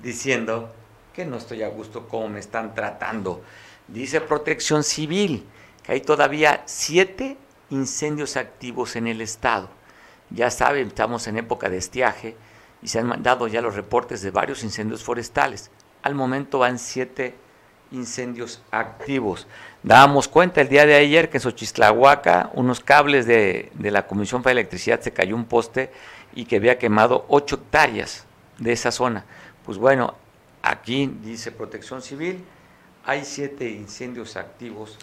[0.03, 0.73] diciendo
[1.15, 3.43] que no estoy a gusto como me están tratando.
[3.89, 5.45] Dice Protección Civil
[5.83, 7.37] que hay todavía siete
[7.71, 9.69] incendios activos en el estado.
[10.31, 12.37] Ya saben, estamos en época de estiaje
[12.83, 15.71] y se han mandado ya los reportes de varios incendios forestales.
[16.03, 17.35] Al momento van siete
[17.91, 19.47] incendios activos.
[19.83, 24.43] Dábamos cuenta el día de ayer que en Xochislahuaca, unos cables de, de la Comisión
[24.43, 25.91] para Electricidad se cayó un poste
[26.35, 28.27] y que había quemado 8 hectáreas
[28.59, 29.25] de esa zona.
[29.65, 30.15] Pues bueno,
[30.63, 32.45] aquí dice Protección Civil,
[33.05, 34.99] hay siete incendios activos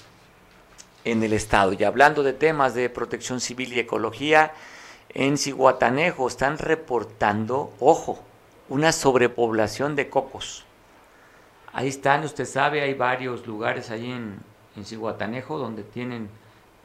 [1.03, 1.73] en el estado.
[1.73, 4.51] Y hablando de temas de protección civil y ecología,
[5.09, 8.19] en Cihuatanejo están reportando, ojo,
[8.69, 10.65] una sobrepoblación de cocos.
[11.73, 14.39] Ahí están, usted sabe, hay varios lugares ahí en,
[14.75, 16.29] en Cihuatanejo donde tienen,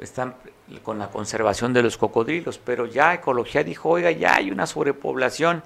[0.05, 0.35] están
[0.83, 5.63] con la conservación de los cocodrilos, pero ya Ecología dijo, oiga, ya hay una sobrepoblación,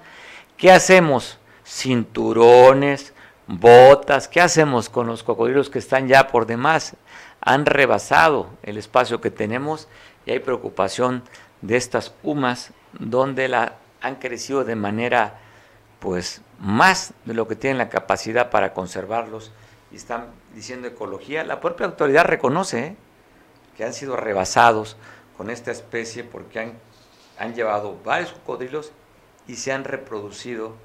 [0.57, 1.39] ¿qué hacemos?
[1.65, 3.13] Cinturones,
[3.47, 6.95] botas, ¿qué hacemos con los cocodrilos que están ya por demás?
[7.41, 9.87] Han rebasado el espacio que tenemos
[10.25, 11.23] y hay preocupación
[11.61, 15.39] de estas humas donde la, han crecido de manera
[15.99, 19.51] pues más de lo que tienen la capacidad para conservarlos
[19.91, 21.43] y están diciendo ecología.
[21.43, 22.95] La propia autoridad reconoce ¿eh?
[23.77, 24.97] Que han sido rebasados
[25.37, 26.73] con esta especie porque han,
[27.37, 28.91] han llevado varios cocodrilos
[29.47, 30.75] y se han reproducido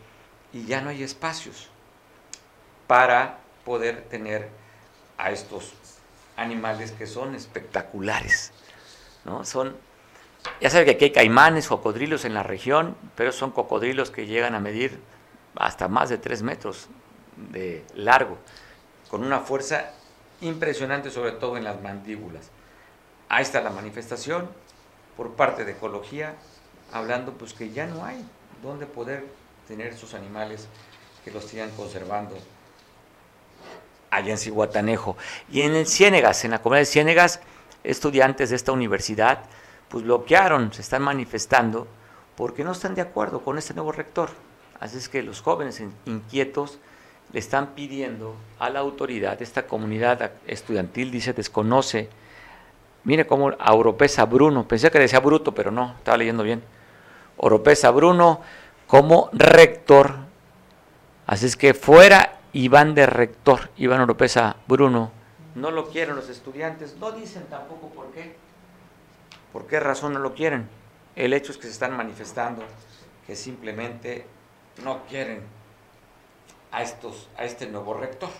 [0.53, 1.71] y ya no hay espacios
[2.87, 4.51] para poder tener
[5.17, 5.73] a estos
[6.37, 8.53] animales que son espectaculares.
[9.25, 9.45] ¿no?
[9.45, 9.75] Son,
[10.61, 14.55] ya saben que aquí hay caimanes, cocodrilos en la región, pero son cocodrilos que llegan
[14.55, 15.01] a medir
[15.57, 16.89] hasta más de 3 metros
[17.37, 18.37] de largo,
[19.09, 19.93] con una fuerza
[20.41, 22.51] impresionante, sobre todo en las mandíbulas.
[23.33, 24.47] Ahí está la manifestación
[25.17, 26.35] por parte de Ecología,
[26.93, 28.23] hablando pues que ya no hay
[28.63, 29.25] donde poder
[29.67, 30.69] tener sus animales
[31.25, 32.37] que los sigan conservando
[34.11, 35.17] allá en Cihuatanejo.
[35.51, 37.41] Y en el Ciénegas, en la comunidad de Ciénegas,
[37.85, 39.45] estudiantes de esta universidad
[39.89, 41.89] pues bloquearon, se están manifestando
[42.37, 44.29] porque no están de acuerdo con este nuevo rector.
[44.79, 46.81] Así es que los jóvenes inquietos
[47.33, 52.11] le están pidiendo a la autoridad, esta comunidad estudiantil dice desconoce
[53.05, 56.63] Mire cómo Oropesa Bruno, pensé que decía Bruto, pero no, estaba leyendo bien.
[57.37, 58.41] Oropesa Bruno
[58.87, 60.15] como rector.
[61.27, 65.11] Así es que fuera Iván de rector, Iván Oropesa Bruno.
[65.55, 68.37] No lo quieren los estudiantes, no dicen tampoco por qué.
[69.53, 70.69] ¿Por qué razón no lo quieren?
[71.17, 72.63] El hecho es que se están manifestando
[73.27, 74.27] que simplemente
[74.83, 75.43] no quieren
[76.71, 78.31] a estos a este nuevo rector.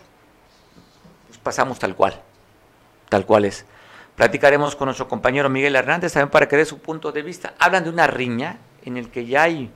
[1.27, 2.21] Pues pasamos tal cual.
[3.09, 3.67] Tal cual es.
[4.17, 7.55] Platicaremos con nuestro compañero Miguel Hernández también para que dé su punto de vista.
[7.59, 9.71] Hablan de una riña en el que ya hay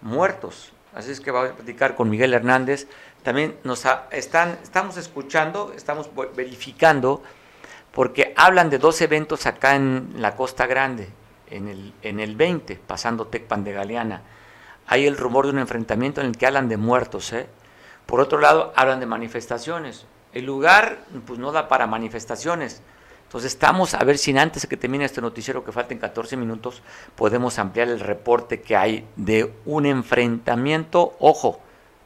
[0.00, 0.72] muertos.
[0.94, 2.86] Así es que va a platicar con Miguel Hernández.
[3.22, 7.22] También nos están, estamos escuchando, estamos verificando,
[7.92, 11.08] porque hablan de dos eventos acá en la Costa Grande,
[11.48, 14.22] en el, en el 20, pasando Tecpan de Galeana.
[14.86, 17.32] Hay el rumor de un enfrentamiento en el que hablan de muertos.
[17.32, 17.46] ¿eh?
[18.06, 20.06] Por otro lado, hablan de manifestaciones.
[20.32, 22.82] El lugar pues, no da para manifestaciones
[23.30, 26.82] entonces estamos a ver si antes de que termine este noticiero, que falten 14 minutos,
[27.14, 31.14] podemos ampliar el reporte que hay de un enfrentamiento.
[31.20, 31.60] Ojo,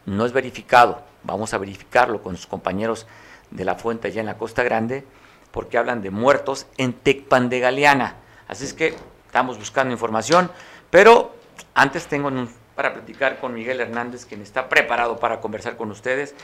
[0.04, 3.06] no es verificado, vamos a verificarlo con sus compañeros
[3.50, 5.06] de la fuente allá en la Costa Grande,
[5.50, 8.16] porque hablan de muertos en Tecpan de Galeana.
[8.46, 10.50] Así es que estamos buscando información,
[10.90, 11.34] pero
[11.72, 12.30] antes tengo
[12.74, 16.34] para platicar con Miguel Hernández, quien está preparado para conversar con ustedes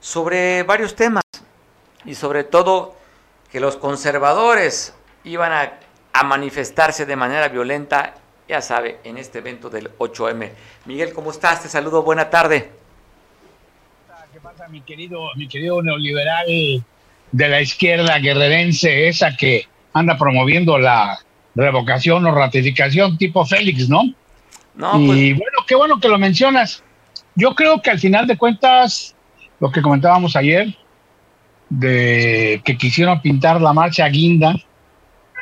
[0.00, 1.22] sobre varios temas
[2.04, 3.05] y sobre todo
[3.50, 5.80] que los conservadores iban a,
[6.24, 8.14] manifestarse de manera violenta,
[8.48, 10.50] ya sabe, en este evento del 8M.
[10.86, 11.62] Miguel, ¿cómo estás?
[11.62, 12.70] Te saludo, buena tarde.
[14.32, 16.46] ¿Qué pasa, mi querido, mi querido neoliberal
[17.32, 21.18] de la izquierda guerrerense, esa que anda promoviendo la
[21.54, 24.02] revocación o ratificación tipo Félix, ¿no?
[24.74, 26.82] No, y pues bueno, qué bueno que lo mencionas.
[27.34, 29.14] Yo creo que al final de cuentas,
[29.60, 30.76] lo que comentábamos ayer,
[31.68, 34.54] de que quisieron pintar la marcha guinda,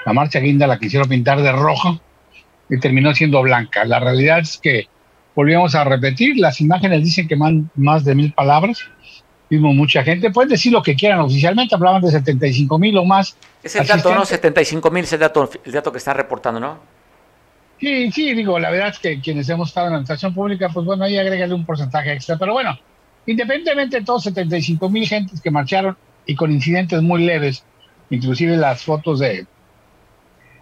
[0.05, 2.01] la marcha guinda la quisieron pintar de rojo
[2.69, 3.85] y terminó siendo blanca.
[3.85, 4.89] La realidad es que
[5.35, 8.85] volvíamos a repetir, las imágenes dicen que man, más de mil palabras,
[9.51, 13.37] mismo mucha gente, pueden decir lo que quieran, oficialmente hablaban de 75 mil o más.
[13.63, 14.25] Es el dato, ¿no?
[14.25, 16.79] 75 mil es el dato, el dato que están reportando, ¿no?
[17.79, 20.87] Sí, sí, digo, la verdad es que quienes hemos estado en la administración pública, pues
[20.87, 22.79] bueno, ahí agrégale un porcentaje extra, pero bueno,
[23.27, 27.65] independientemente de todos 75 mil gentes que marcharon, y con incidentes muy leves,
[28.11, 29.47] inclusive las fotos de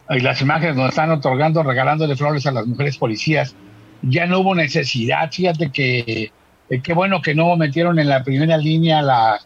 [0.09, 3.55] las imágenes donde están otorgando, regalándole flores a las mujeres policías,
[4.03, 5.30] ya no hubo necesidad.
[5.30, 6.32] Fíjate que
[6.68, 9.39] eh, qué bueno que no metieron en la primera línea a,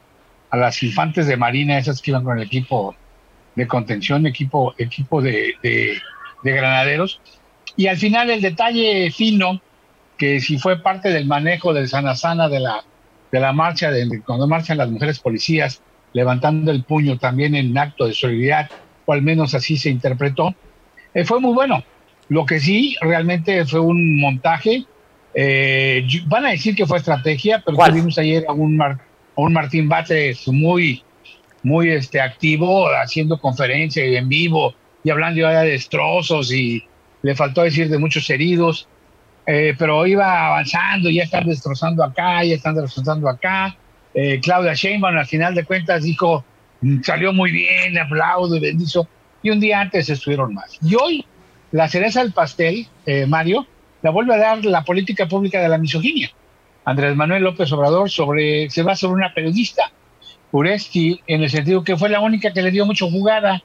[0.57, 2.95] las infantes de Marina, esas que iban con el equipo
[3.55, 5.99] de contención, equipo, equipo de, de,
[6.43, 7.21] de granaderos.
[7.77, 9.61] Y al final el detalle fino,
[10.17, 12.83] que si fue parte del manejo del sana sana de la,
[13.31, 15.83] de la marcha, de, cuando marchan las mujeres policías,
[16.17, 18.71] levantando el puño también en acto de solidaridad,
[19.05, 20.55] o al menos así se interpretó,
[21.13, 21.85] eh, fue muy bueno.
[22.31, 24.87] Lo que sí, realmente fue un montaje.
[25.35, 28.99] Eh, van a decir que fue estrategia, pero tuvimos ayer a un, a
[29.37, 31.03] un Martín Bates muy,
[31.63, 36.83] muy este, activo, haciendo conferencias en vivo y hablando ya de destrozos y
[37.21, 38.89] le faltó decir de muchos heridos,
[39.47, 43.77] eh, pero iba avanzando, ya están destrozando acá, ya están destrozando acá.
[44.19, 46.43] Eh, Claudia Sheinbaum al final de cuentas dijo,
[46.81, 49.07] mm, salió muy bien, aplaudo y bendizo,
[49.43, 50.79] y un día antes estuvieron más.
[50.83, 51.27] Y hoy
[51.71, 53.67] la cereza del pastel, eh, Mario,
[54.01, 56.31] la vuelve a dar la política pública de la misoginia.
[56.87, 59.93] Andrés Manuel López Obrador sobre, se va sobre una periodista,
[60.51, 63.63] Uresti, en el sentido que fue la única que le dio mucho jugada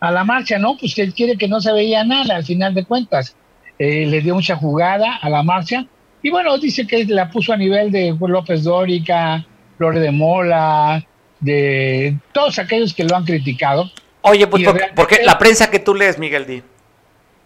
[0.00, 0.76] a la marcha, ¿no?
[0.76, 3.36] Pues que él quiere que no se veía nada al final de cuentas.
[3.78, 5.86] Eh, le dio mucha jugada a la marcha
[6.22, 11.04] y bueno, dice que la puso a nivel de López Dórica, Flore de Mola,
[11.40, 13.90] de todos aquellos que lo han criticado.
[14.22, 14.64] Oye, pues
[14.94, 16.62] porque, la prensa que tú lees, Miguel Di.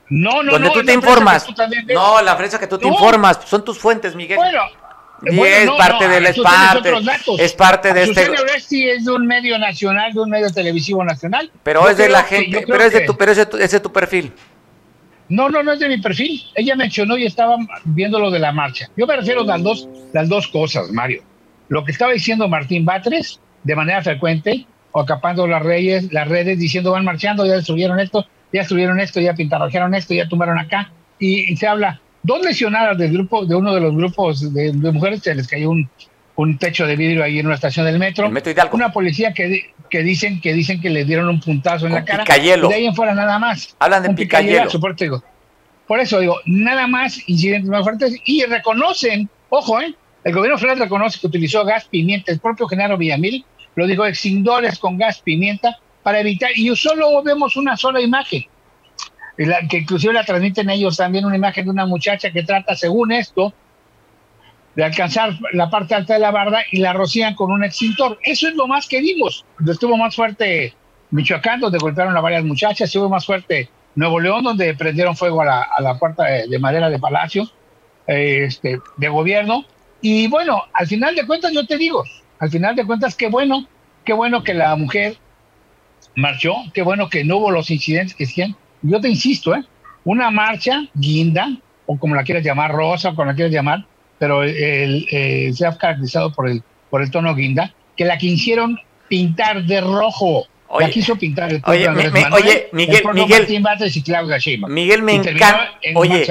[0.08, 0.74] No, no, donde no.
[0.74, 1.46] tú te informas.
[1.88, 3.40] no, la prensa que tú te informas.
[3.46, 4.36] Son tus fuentes, Miguel.
[4.36, 4.62] Bueno,
[5.22, 6.92] y es parte del es parte,
[7.38, 11.50] es parte de este Oresti es de un medio nacional, de un medio televisivo nacional.
[11.62, 13.80] Pero es de la gente, pero es de tu, pero es de tu, es de
[13.80, 14.32] tu perfil.
[15.28, 16.42] No, no, no es de mi perfil.
[16.54, 18.88] Ella mencionó y estaba viendo lo de la marcha.
[18.96, 21.22] Yo me refiero a las dos, las dos cosas, Mario.
[21.70, 26.58] Lo que estaba diciendo Martín Batres de manera frecuente, o acapando las redes, las redes
[26.58, 30.90] diciendo van marchando, ya destruyeron esto, ya destruyeron esto, ya pintarrajearon esto, ya tumbaron acá.
[31.20, 35.32] Y, se habla, dos lesionadas del grupo, de uno de los grupos de, mujeres, se
[35.32, 35.88] les cayó un,
[36.34, 38.28] un, techo de vidrio ahí en una estación del metro.
[38.72, 42.24] una policía que, que dicen que dicen que le dieron un puntazo en la cara.
[42.24, 42.66] Picayelo.
[42.66, 43.76] Y de ahí en fuera nada más.
[43.78, 44.68] Hablan de picayelo.
[45.86, 49.94] Por eso digo, nada más incidentes más fuertes y reconocen, ojo, ¿eh?
[50.24, 52.30] El gobierno federal reconoce que utilizó gas pimienta.
[52.32, 53.44] El propio Genaro Villamil
[53.74, 58.44] lo dijo, extintores con gas pimienta para evitar, y solo vemos una sola imagen,
[59.68, 63.52] que inclusive la transmiten ellos también, una imagen de una muchacha que trata, según esto,
[64.74, 68.18] de alcanzar la parte alta de la barda y la rocían con un extintor.
[68.22, 69.44] Eso es lo más que vimos.
[69.66, 70.74] Estuvo más fuerte
[71.10, 75.66] Michoacán, donde golpearon a varias muchachas, estuvo más fuerte Nuevo León, donde prendieron fuego a
[75.80, 77.50] la, puerta de, madera de palacio
[78.06, 79.64] este, de gobierno.
[80.02, 82.04] Y bueno, al final de cuentas yo te digo,
[82.38, 83.66] al final de cuentas qué bueno,
[84.04, 85.16] qué bueno que la mujer
[86.16, 88.56] marchó, qué bueno que no hubo los incidentes que hicieron.
[88.82, 89.64] Yo te insisto, ¿eh?
[90.04, 91.48] una marcha guinda,
[91.86, 93.84] o como la quieras llamar, rosa, o como la quieras llamar,
[94.18, 98.78] pero el, eh, se ha caracterizado por el, por el tono guinda, que la quisieron
[99.08, 100.46] pintar de rojo.
[100.78, 103.46] la quiso pintar el oye, oye, Miguel, Miguel,
[104.68, 105.78] Miguel me encanta.
[105.94, 106.26] Oye,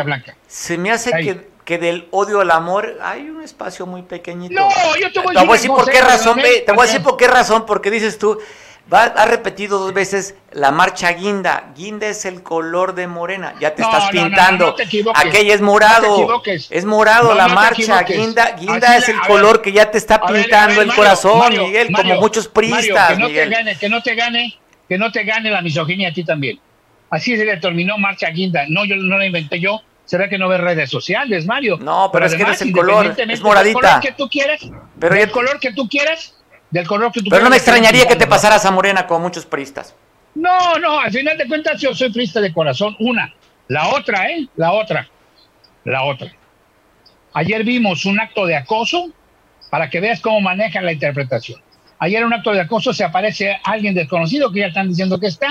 [0.47, 4.55] se me hace que que del odio al amor hay un espacio muy pequeñito.
[4.55, 7.27] No, yo te voy, a decir por qué razón, te voy a decir por qué
[7.27, 8.39] razón, porque dices tú,
[8.91, 11.71] va, ha repetido dos veces la marcha guinda.
[11.75, 14.75] Guinda es el color de morena, ya te estás pintando.
[15.13, 16.41] Aquella es morado,
[16.71, 18.01] es morado la marcha.
[18.01, 22.47] Guinda, guinda es el color que ya te está pintando el corazón, Miguel, como muchos
[22.47, 23.09] pristas.
[23.09, 26.13] que no te gane, que no te gane, que no te gane la misoginia a
[26.13, 26.59] ti también.
[27.11, 28.65] Así se le terminó marcha guinda.
[28.69, 31.77] No, yo no la inventé yo ¿Será que no ves redes sociales, Mario?
[31.77, 33.79] No, pero, es que es el color, es moradita.
[33.79, 36.33] Del color que tú quieras, pero del color que tú quieras,
[36.71, 39.45] del color que tú Pero no me extrañaría que te pasaras a Morena con muchos
[39.45, 39.93] priistas.
[40.33, 43.31] No, no, al final de cuentas yo soy priista de corazón, una.
[43.67, 44.47] La otra, ¿eh?
[44.55, 45.07] La otra.
[45.83, 46.33] La otra.
[47.33, 49.11] Ayer vimos un acto de acoso
[49.69, 51.61] para que veas cómo manejan la interpretación.
[51.99, 55.49] Ayer un acto de acoso se aparece alguien desconocido que ya están diciendo que está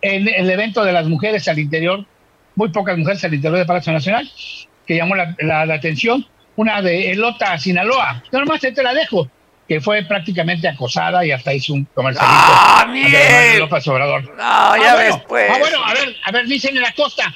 [0.00, 2.06] en el evento de las mujeres al interior
[2.60, 4.30] muy pocas mujeres al interior del Palacio Nacional,
[4.86, 6.26] que llamó la, atención.
[6.56, 8.22] Una de Elota, Sinaloa.
[8.32, 9.30] Nomás te la dejo,
[9.66, 12.36] que fue prácticamente acosada y hasta hizo un comercialito.
[12.38, 13.60] ¡Ah, Miguel!
[13.60, 14.24] López Obrador.
[14.24, 15.50] No, ya ah, ves, pues.
[15.50, 17.34] Ah, bueno, a ver, a ver, dicen en la costa.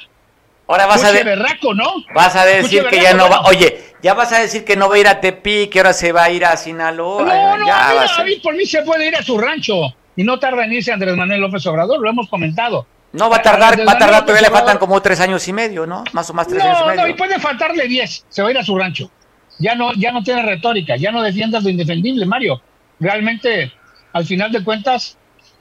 [0.67, 1.25] Ahora vas a decir.
[1.25, 2.05] berraco, ¿no?
[2.13, 3.41] Vas a decir que ya no va.
[3.47, 6.11] Oye, ya vas a decir que no va a ir a Tepic, que ahora se
[6.11, 7.23] va a ir a Sinaloa.
[7.23, 9.95] No, no, ya a, mí, por mí se puede ir a su rancho.
[10.15, 12.85] Y no tarda en irse Andrés Manuel López Obrador, lo hemos comentado.
[13.15, 15.85] No va a tardar, va a tardar, todavía le faltan como tres años y medio,
[15.85, 16.03] ¿no?
[16.11, 17.01] Más o más tres años y medio.
[17.01, 19.09] No, y puede faltarle diez, se va a ir a su rancho.
[19.57, 22.61] Ya no, ya no tiene retórica, ya no defiendas lo indefendible, Mario.
[22.99, 23.71] Realmente,
[24.11, 25.17] al final de cuentas,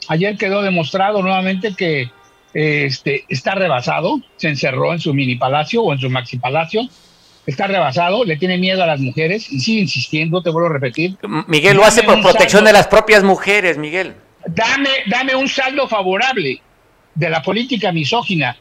[0.09, 2.11] ayer quedó demostrado nuevamente que
[2.55, 6.83] este, está rebasado, se encerró en su mini palacio o en su maxi palacio,
[7.47, 11.17] está rebasado, le tiene miedo a las mujeres y sigue insistiendo, te vuelvo a repetir.
[11.47, 14.17] Miguel lo hace por protección de las propias mujeres, Miguel.
[14.47, 16.61] Dame, dame un saldo favorable
[17.15, 18.57] de la política misógina,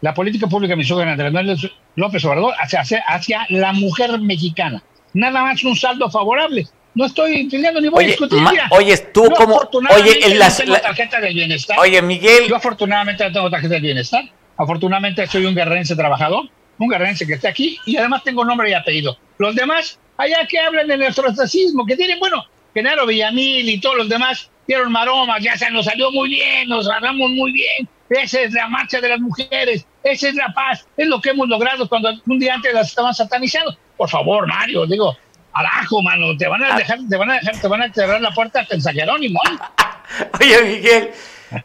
[0.00, 4.82] la política pública misógina de Andrés López Obrador hacia, hacia la mujer mexicana.
[5.14, 6.66] Nada más un saldo favorable.
[6.94, 8.38] No estoy entendiendo ni voy a discutir.
[8.70, 9.60] oye, tú como.
[9.94, 11.78] Oye, en las, tengo tarjeta del bienestar.
[11.78, 12.48] Oye, Miguel.
[12.48, 14.24] Yo afortunadamente no tengo tarjeta del bienestar.
[14.56, 18.72] Afortunadamente soy un guerrerense trabajador, un guerrerense que está aquí y además tengo nombre y
[18.72, 19.16] apellido.
[19.38, 22.44] Los demás, allá que hablan de nuestro racismo, que tienen, bueno,
[22.74, 26.86] Genaro Villamil y todos los demás, dieron maromas, ya se nos salió muy bien, nos
[26.86, 27.88] ganamos muy bien.
[28.10, 31.48] Esa es la marcha de las mujeres, esa es la paz, es lo que hemos
[31.48, 33.76] logrado cuando un día antes las estaban satanizando.
[33.96, 35.16] Por favor, Mario, digo,
[35.52, 38.30] arajo, mano, te van a dejar, te van a dejar, te van a cerrar la
[38.30, 39.40] puerta hasta el San Jerónimo.
[40.40, 41.10] Oye, Miguel,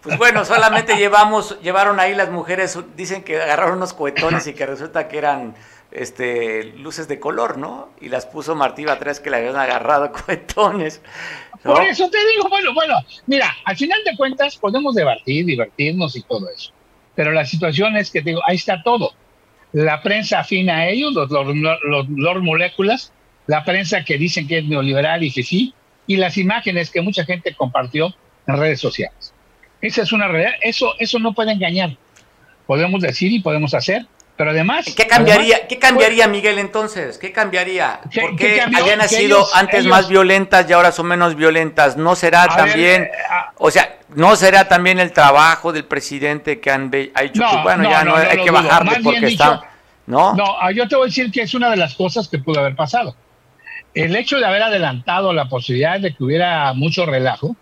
[0.01, 4.65] pues bueno, solamente llevamos, llevaron ahí las mujeres, dicen que agarraron unos cohetones y que
[4.65, 5.55] resulta que eran
[5.91, 7.89] este, luces de color, ¿no?
[8.01, 11.01] Y las puso Martí atrás que le habían agarrado cohetones.
[11.63, 12.95] Por eso te digo, bueno, bueno,
[13.25, 16.71] mira, al final de cuentas podemos debatir, divertirnos y todo eso.
[17.15, 19.13] Pero la situación es que digo, ahí está todo.
[19.71, 23.13] La prensa afina a ellos, los, los, moléculas,
[23.47, 25.73] la prensa que dicen que es neoliberal y que sí,
[26.05, 28.13] y las imágenes que mucha gente compartió
[28.45, 29.33] en redes sociales.
[29.81, 31.97] Esa es una realidad, eso, eso no puede engañar.
[32.67, 34.05] Podemos decir y podemos hacer,
[34.35, 34.85] pero además.
[34.95, 37.17] ¿Qué cambiaría, ¿qué cambiaría Miguel entonces?
[37.17, 38.01] ¿Qué cambiaría?
[38.19, 41.97] ¿Por qué, habían sido antes más violentas y ahora son menos violentas?
[41.97, 43.11] ¿No será también, eh,
[43.57, 47.83] o sea, no será también el trabajo del presidente que han ha dicho que bueno,
[47.83, 49.61] ya no, hay que bajarle porque está.
[50.05, 50.33] ¿No?
[50.35, 52.59] No, ah, yo te voy a decir que es una de las cosas que pudo
[52.59, 53.15] haber pasado.
[53.93, 57.55] El hecho de haber adelantado la posibilidad de que hubiera mucho relajo,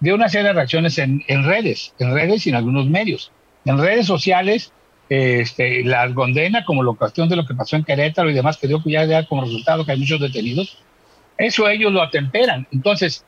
[0.00, 3.32] dio una serie de reacciones en, en redes, en redes y en algunos medios.
[3.66, 4.72] En redes sociales
[5.08, 8.68] este, la condena como la cuestión de lo que pasó en Querétaro y demás, que
[8.68, 10.78] dio ya, como resultado que hay muchos detenidos,
[11.36, 12.66] eso ellos lo atemperan.
[12.72, 13.24] Entonces,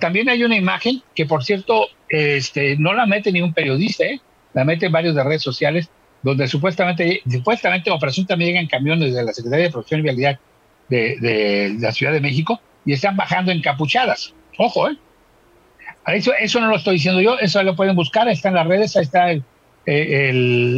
[0.00, 4.20] también hay una imagen que, por cierto, este, no la mete ni un periodista, ¿eh?
[4.54, 5.90] la meten varios de redes sociales,
[6.22, 10.38] donde supuestamente, supuestamente o presuntamente llegan camiones de la Secretaría de Producción y Vialidad
[10.88, 14.34] de, de, la Ciudad de México y están bajando encapuchadas.
[14.56, 14.96] Ojo, ¿eh?
[16.06, 18.96] Eso, eso no lo estoy diciendo yo, eso lo pueden buscar, está en las redes,
[18.96, 19.44] ahí está el,
[19.84, 20.30] eh,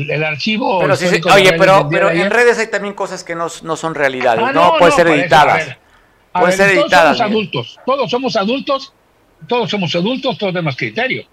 [0.08, 0.80] el, archivo.
[0.80, 0.94] Pero
[1.34, 4.76] oye, pero, pero en redes hay también cosas que no, no son realidades, ah, ¿no?
[4.78, 5.76] Pueden ser editadas.
[6.32, 7.18] Pueden ser editadas.
[7.18, 8.92] Todos somos adultos, todos somos adultos,
[9.46, 11.26] todos somos adultos, todos tenemos criterio.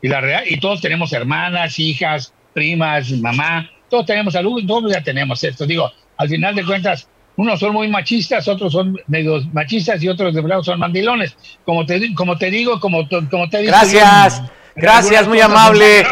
[0.00, 5.02] Y, la real, y todos tenemos hermanas, hijas, primas, mamá, todos tenemos salud, todos ya
[5.02, 5.66] tenemos esto.
[5.66, 10.34] Digo, al final de cuentas, unos son muy machistas, otros son medio machistas y otros
[10.34, 11.36] de verdad son mandilones.
[11.64, 13.72] Como te, como te digo, como, como te digo.
[13.72, 14.42] Gracias.
[14.78, 16.06] Gracias, muy amable.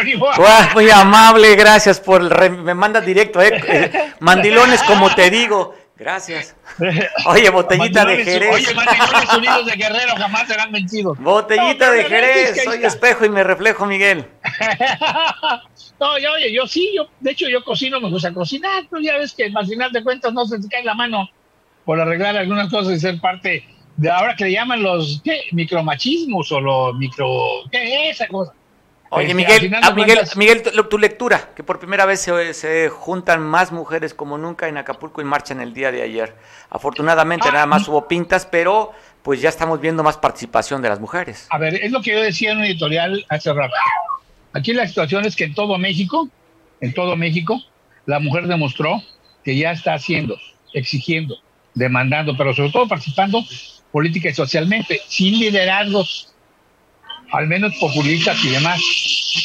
[0.75, 5.75] muy amable, gracias por me manda directo, eh, eh, Mandilones, como te digo.
[5.97, 6.55] Gracias.
[7.27, 8.55] Oye, botellita de Jerez.
[8.55, 11.19] Oye, Mandilones Unidos de Guerrero jamás serán vencidos.
[11.19, 12.65] Botellita de Jerez.
[12.65, 14.27] Soy espejo y me reflejo, Miguel.
[16.01, 19.17] no, yo, oye, yo sí, yo, de hecho yo cocino, me gusta cocinar, pero ya
[19.17, 21.31] ves que al final de cuentas no se te cae la mano
[21.87, 23.65] por arreglar algunas cosas y ser parte
[23.97, 25.43] de ahora que le llaman los ¿qué?
[25.53, 27.29] micromachismos o los micro
[27.71, 28.53] ¿qué es esa cosa?
[29.11, 33.71] Oye, Miguel, ah, Miguel, Miguel, tu, lectura, que por primera vez se, se, juntan más
[33.71, 36.35] mujeres como nunca en Acapulco y marchan el día de ayer.
[36.71, 38.93] Afortunadamente ah, nada más hubo pintas, pero
[39.23, 41.47] pues ya estamos viendo más participación de las mujeres.
[41.51, 43.75] A ver, es lo que yo decía en un editorial hace rato.
[44.53, 46.29] Aquí la situación es que en todo México,
[46.81, 47.63] en todo México,
[48.07, 49.03] la mujer demostró
[49.45, 50.37] que ya está haciendo,
[50.73, 51.37] exigiendo,
[51.75, 53.45] demandando, pero sobre todo participando
[53.97, 56.31] política y socialmente, sin liderazgos,
[57.33, 58.79] al menos populistas y demás,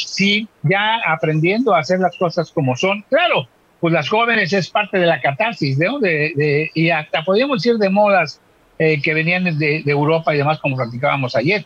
[0.07, 3.01] sí, ya aprendiendo a hacer las cosas como son.
[3.03, 3.47] Claro,
[3.79, 5.99] pues las jóvenes es parte de la catarsis, ¿no?
[5.99, 8.41] De, y hasta podríamos decir de modas
[8.77, 11.65] eh, que venían de, Europa y demás, como platicábamos ayer.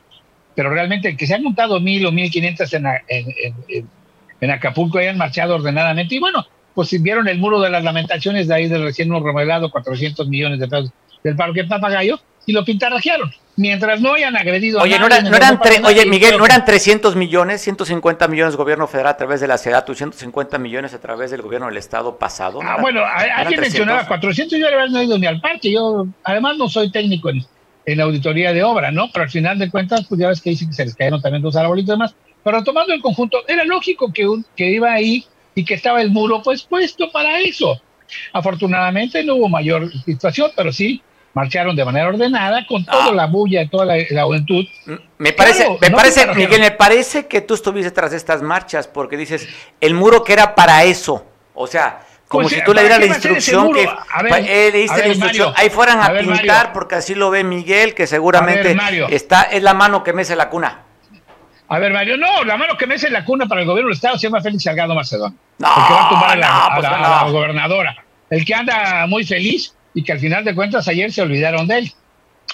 [0.53, 3.89] Pero realmente que se han montado mil o mil quinientas en, en,
[4.41, 6.13] en, Acapulco y han marchado ordenadamente.
[6.13, 10.27] Y bueno, pues vieron el muro de las lamentaciones de ahí del recién remodelado, 400
[10.27, 10.91] millones de pesos
[11.23, 13.33] del Parque Papagayo, y lo pintarrajearon.
[13.57, 17.61] Mientras no hayan agredido oye, a no, no eran Oye, Miguel, ¿no eran 300 millones,
[17.61, 21.67] 150 millones gobierno federal a través de la SEDATU, 150 millones a través del gobierno
[21.67, 22.59] del Estado pasado?
[22.61, 26.67] Ah, bueno, alguien mencionaba 400, yo no he ido ni al parque, yo además no
[26.67, 27.45] soy técnico en,
[27.85, 29.09] en auditoría de obra, ¿no?
[29.13, 31.41] Pero al final de cuentas, pues ya ves que dicen que se les cayeron también
[31.41, 32.15] dos arbolitos y demás.
[32.43, 34.27] Pero tomando en conjunto, era lógico que,
[34.57, 35.25] que iba ahí
[35.55, 37.79] y que estaba el muro pues puesto para eso.
[38.33, 41.01] Afortunadamente no hubo mayor situación, pero sí
[41.35, 43.11] marcharon de manera ordenada con toda ah.
[43.11, 44.65] la bulla y toda la, juventud.
[45.17, 49.47] Me parece, me parece, Miguel, me parece que tú estuviste tras estas marchas porque dices
[49.81, 53.05] el muro que era para eso, o sea, como pues, si tú le dieras la
[53.05, 57.43] instrucción que eh, le diste la instrucción, ahí fueran a, pintar porque así lo ve
[57.43, 58.75] Miguel, que seguramente
[59.09, 60.83] está es la mano que mece la cuna.
[61.67, 64.17] A ver, Mario, no, la mano que mece la cuna para el gobierno del Estado
[64.17, 65.37] se llama Félix Salgado Macedón.
[65.57, 67.95] No, el que va a tumbar a la, pues la gobernadora.
[68.29, 71.79] El que anda muy feliz y que al final de cuentas ayer se olvidaron de
[71.79, 71.91] él.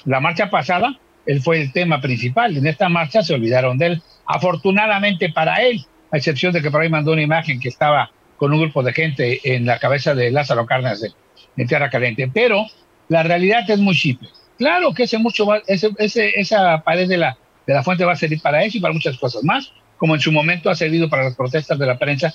[0.06, 2.56] La marcha pasada, él fue el tema principal.
[2.56, 4.04] En esta marcha se olvidaron de él.
[4.26, 8.54] Afortunadamente para él, a excepción de que por ahí mandó una imagen que estaba con
[8.54, 12.30] un grupo de gente en la cabeza de Lázaro Cárdenas de, Tierra Caliente.
[12.34, 12.66] Pero
[13.10, 14.30] la realidad es muy simple.
[14.58, 15.90] Claro que ese mucho ese,
[16.36, 19.18] esa pared de la, de la fuente va a servir para eso y para muchas
[19.18, 22.32] cosas más, como en su momento ha servido para las protestas de la prensa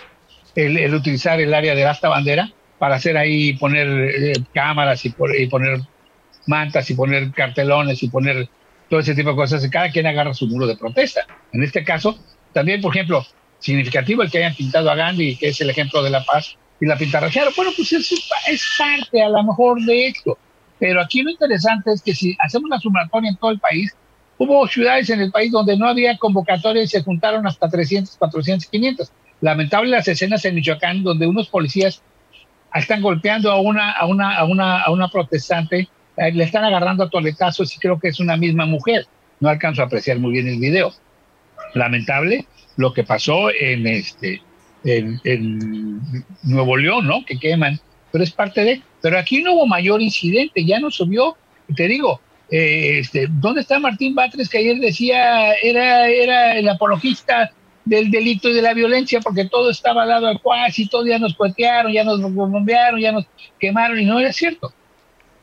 [0.57, 5.47] el, utilizar el área de hasta bandera para hacer ahí, poner eh, cámaras y, y,
[5.47, 5.81] poner
[6.47, 8.49] mantas y poner cartelones y poner
[8.89, 9.67] todo ese tipo de cosas.
[9.69, 11.27] Cada quien agarra su muro de protesta.
[11.53, 12.19] En este caso,
[12.53, 13.27] también, por ejemplo,
[13.59, 16.87] significativo el que hayan pintado a Gandhi, que es el ejemplo de la paz, y
[16.87, 17.53] la pintarrajearon.
[17.57, 18.29] Bueno, pues es,
[18.79, 20.39] parte a lo mejor de esto.
[20.79, 23.95] Pero aquí lo interesante es que si hacemos la sumatoria en todo el país,
[24.39, 28.69] hubo ciudades en el país donde no había convocatoria y se juntaron hasta 300, 400,
[28.69, 29.13] 500.
[29.41, 32.03] Lamentable las escenas en Michoacán donde unos policías
[32.79, 37.05] están golpeando a una, a una, a una, a una protestante, eh, le están agarrando
[37.05, 39.07] a toletazos y creo que es una misma mujer.
[39.41, 40.93] No alcanzo a apreciar muy bien el video.
[41.75, 42.47] Lamentable
[42.77, 44.43] lo que pasó en este
[44.85, 46.01] en,
[46.45, 47.25] Nuevo León, ¿no?
[47.25, 47.81] Que queman,
[48.13, 48.83] pero es parte de.
[49.03, 51.37] Pero aquí no hubo mayor incidente, ya no subió.
[51.75, 52.21] Te digo,
[52.51, 57.51] eh, este, ¿dónde está Martín Batres que ayer decía era era el apologista
[57.87, 60.41] del delito y de la violencia porque todo estaba al lado del
[60.77, 63.25] y todo ya nos cuetearon, ya nos bombearon, ya nos
[63.59, 64.75] quemaron y no era cierto.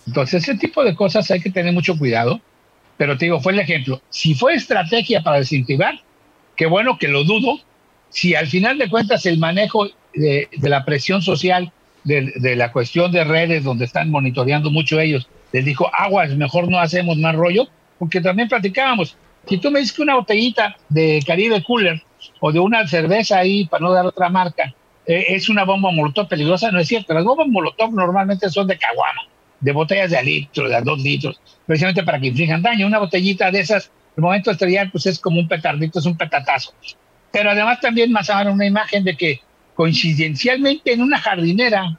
[0.05, 2.41] Entonces ese tipo de cosas hay que tener mucho cuidado,
[2.97, 4.01] pero te digo, fue el ejemplo.
[4.09, 6.01] Si fue estrategia para desincentivar,
[6.57, 7.59] qué bueno que lo dudo,
[8.09, 11.71] si al final de cuentas el manejo de, la presión social,
[12.03, 16.77] de, la cuestión de redes donde están monitoreando mucho ellos, les dijo, aguas, mejor no
[16.77, 19.15] hacemos más rollo, porque también platicábamos,
[19.47, 22.01] si tú me dices que una botellita de Caribe Cooler
[22.39, 24.73] o de una cerveza ahí, para no dar otra marca,
[25.05, 27.13] eh, es una bomba molotov peligrosa, no es cierto.
[27.13, 29.21] Las bombas molotov normalmente son de caguama,
[29.59, 32.87] de botellas de a litro, de a dos litros, precisamente para que inflijan daño.
[32.87, 36.17] Una botellita de esas, el momento de estrellar, pues es como un petardito, es un
[36.17, 36.73] petatazo.
[37.31, 39.41] Pero además también pasaban una imagen de que
[39.73, 41.97] coincidencialmente en una jardinera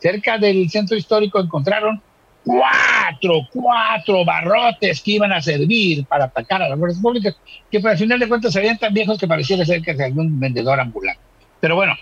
[0.00, 2.02] cerca del centro histórico encontraron
[2.44, 7.36] cuatro, cuatro barrotes que iban a servir para atacar a las fuerzas públicas,
[7.70, 11.20] que al final de cuentas serían tan viejos que pareciera ser que algún vendedor ambulante.
[11.60, 11.94] Pero bueno,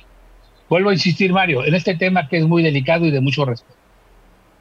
[0.68, 3.78] vuelvo a insistir, Mario, en este tema que es muy delicado y de mucho respeto.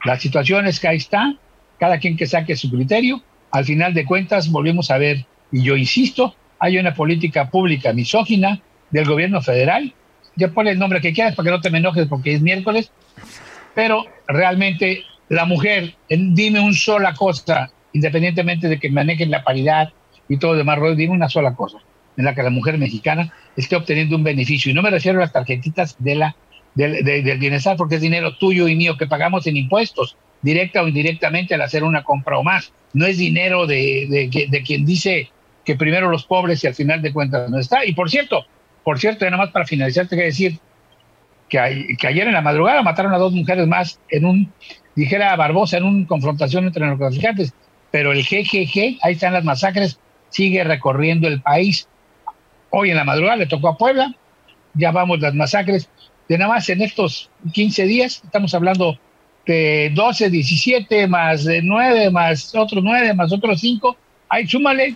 [0.04, 1.34] La situación es que ahí está,
[1.78, 5.76] cada quien que saque su criterio, al final de cuentas volvemos a ver, y yo
[5.76, 8.60] insisto, hay una política pública misógina
[8.90, 9.94] del gobierno federal.
[10.36, 12.92] Ya pone el nombre que quieras para que no te me enojes porque es miércoles.
[13.74, 19.90] Pero realmente la mujer, dime una sola cosa, independientemente de que manejen la paridad
[20.28, 21.78] y todo demás, dime una sola cosa
[22.16, 24.70] en la que la mujer mexicana esté obteniendo un beneficio.
[24.70, 26.36] Y no me refiero a las tarjetitas de la,
[26.74, 31.54] del bienestar, porque es dinero tuyo y mío que pagamos en impuestos, directa o indirectamente
[31.54, 32.72] al hacer una compra o más.
[32.92, 35.30] No es dinero de, de, de quien dice
[35.64, 37.84] que primero los pobres y al final de cuentas no está.
[37.84, 38.44] Y por cierto,
[38.82, 40.58] por cierto, nada más para finalizar, te a decir
[41.50, 44.52] que, que ayer en la madrugada mataron a dos mujeres más en un,
[44.94, 47.52] dijera Barbosa, en una confrontación entre narcotraficantes,
[47.90, 49.98] pero el GGG, ahí están las masacres,
[50.30, 51.88] sigue recorriendo el país.
[52.70, 54.14] Hoy en la madrugada le tocó a Puebla,
[54.74, 55.90] ya vamos las masacres,
[56.28, 58.96] de nada más en estos 15 días, estamos hablando
[59.44, 63.96] de 12, 17, más de 9, más otros 9, más otros 5,
[64.28, 64.94] ahí súmale.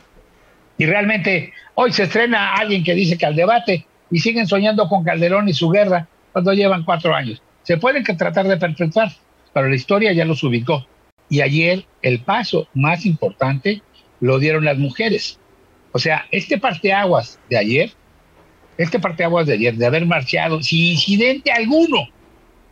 [0.79, 5.03] Y realmente hoy se estrena alguien que dice que al debate y siguen soñando con
[5.03, 7.41] Calderón y su guerra cuando llevan cuatro años.
[7.62, 9.12] Se pueden tratar de perpetuar,
[9.53, 10.85] pero la historia ya los ubicó.
[11.30, 13.82] Y ayer el paso más importante
[14.18, 15.39] lo dieron las mujeres.
[15.93, 17.93] O sea, este parteaguas de ayer,
[18.76, 22.09] este parteaguas de ayer, de haber marchado sin incidente alguno,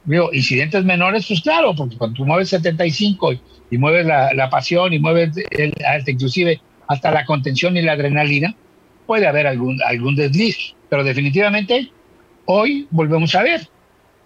[0.04, 3.34] Veo, incidentes menores, pues claro, porque cuando tú mueves 75
[3.70, 5.72] y, mueves la, pasión y mueves el,
[6.08, 8.56] inclusive hasta la contención y la adrenalina,
[9.06, 10.74] puede haber algún, algún desliz.
[10.90, 11.92] Pero definitivamente
[12.46, 13.68] hoy volvemos a ver,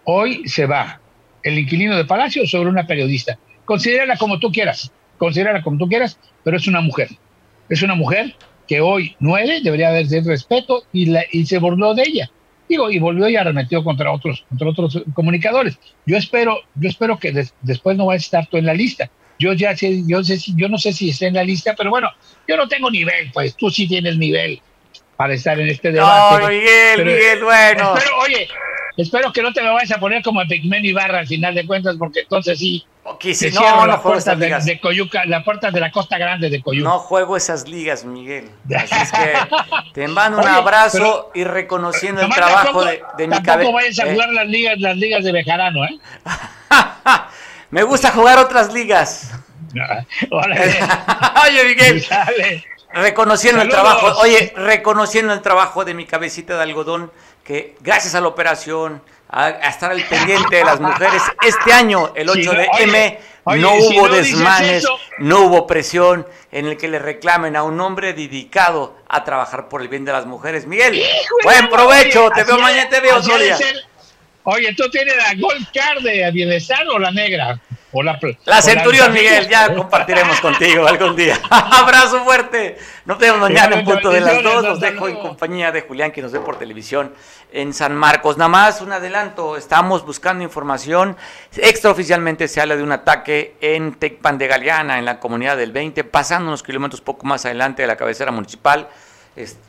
[0.04, 1.00] hoy se va
[1.42, 3.38] el inquilino de Palacio sobre una periodista.
[3.64, 7.08] Considérala como tú quieras, considérala como tú quieras, pero es una mujer.
[7.68, 8.34] Es una mujer
[8.68, 12.30] que hoy nueve debería haber de respeto y, la, y se burló de ella.
[12.68, 15.78] Digo, y volvió y arremetió contra otros, contra otros comunicadores.
[16.04, 19.08] Yo espero, yo espero que después no va a estar tú en la lista.
[19.38, 22.08] Yo ya sé, yo sé, yo no sé si está en la lista, pero bueno,
[22.48, 24.60] yo no tengo nivel, pues tú sí tienes nivel
[25.16, 26.42] para estar en este debate.
[26.42, 27.96] No, Miguel, Miguel, bueno.
[27.96, 28.48] Espero, oye,
[28.96, 31.66] espero que no te me vayas a poner como Pigmen y Barra al final de
[31.66, 32.84] cuentas, porque entonces sí.
[33.08, 36.60] Okay, si no, las puertas de, de, Coyuca, las puertas de la Costa Grande de
[36.60, 36.88] Coyuca.
[36.88, 38.50] No juego esas ligas, Miguel.
[38.76, 39.32] Así es que
[39.92, 43.52] te mando un abrazo y reconociendo el trabajo de, de mi cabeza.
[43.52, 45.98] Tampoco vayas a jugar las ligas, las ligas de Bejarano, ¿eh?
[47.70, 49.32] Me gusta jugar otras ligas.
[51.44, 52.04] Oye, Miguel.
[52.92, 57.12] Reconociendo el trabajo, oye, reconociendo el trabajo de mi cabecita de algodón,
[57.44, 61.22] que gracias a la operación, a, estar al pendiente de las mujeres.
[61.42, 63.18] Este año, el 8 de M,
[63.56, 64.84] no hubo desmanes,
[65.18, 69.82] no hubo presión en el que le reclamen a un hombre dedicado a trabajar por
[69.82, 70.66] el bien de las mujeres.
[70.66, 71.02] Miguel,
[71.42, 73.58] buen provecho, te veo mañana, te veo día.
[74.44, 77.60] Oye, ¿tú tienes la Gold Card de bienestar o la negra?
[77.98, 81.40] O la, la Centurión, Miguel, ya compartiremos contigo algún día.
[81.50, 82.76] Abrazo fuerte.
[83.06, 84.62] Nos vemos mañana en punto de las dos.
[84.62, 87.14] Nos dejo en compañía de Julián, que nos ve por televisión
[87.52, 88.36] en San Marcos.
[88.36, 91.16] Nada más un adelanto, estamos buscando información.
[91.56, 96.04] Extraoficialmente se habla de un ataque en Tecpan de Galeana, en la comunidad del 20,
[96.04, 98.88] pasando unos kilómetros poco más adelante de la cabecera municipal.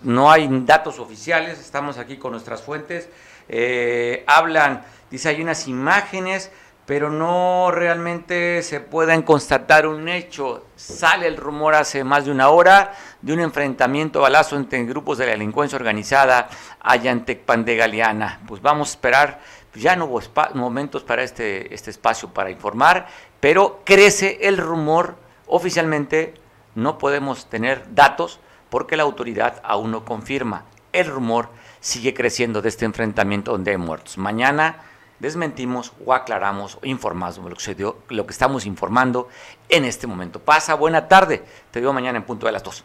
[0.03, 3.07] no hay datos oficiales, estamos aquí con nuestras fuentes
[3.49, 6.51] eh, hablan, dice, hay unas imágenes,
[6.87, 10.67] pero no realmente se pueden constatar un hecho.
[10.77, 15.25] Sale el rumor hace más de una hora de un enfrentamiento balazo entre grupos de
[15.25, 16.47] la delincuencia organizada
[16.79, 18.39] allá en Tecpan de Galeana.
[18.47, 20.21] Pues vamos a esperar, pues ya no hubo
[20.53, 23.07] momentos para este, este espacio para informar,
[23.41, 26.35] pero crece el rumor oficialmente,
[26.75, 30.63] no podemos tener datos porque la autoridad aún no confirma.
[30.93, 31.49] El rumor
[31.81, 34.17] sigue creciendo de este enfrentamiento donde hay muertos.
[34.17, 34.77] Mañana
[35.19, 39.27] desmentimos o aclaramos o informamos lo que, sucedió, lo que estamos informando
[39.69, 40.39] en este momento.
[40.39, 41.43] Pasa buena tarde.
[41.71, 42.83] Te veo mañana en punto de las dos.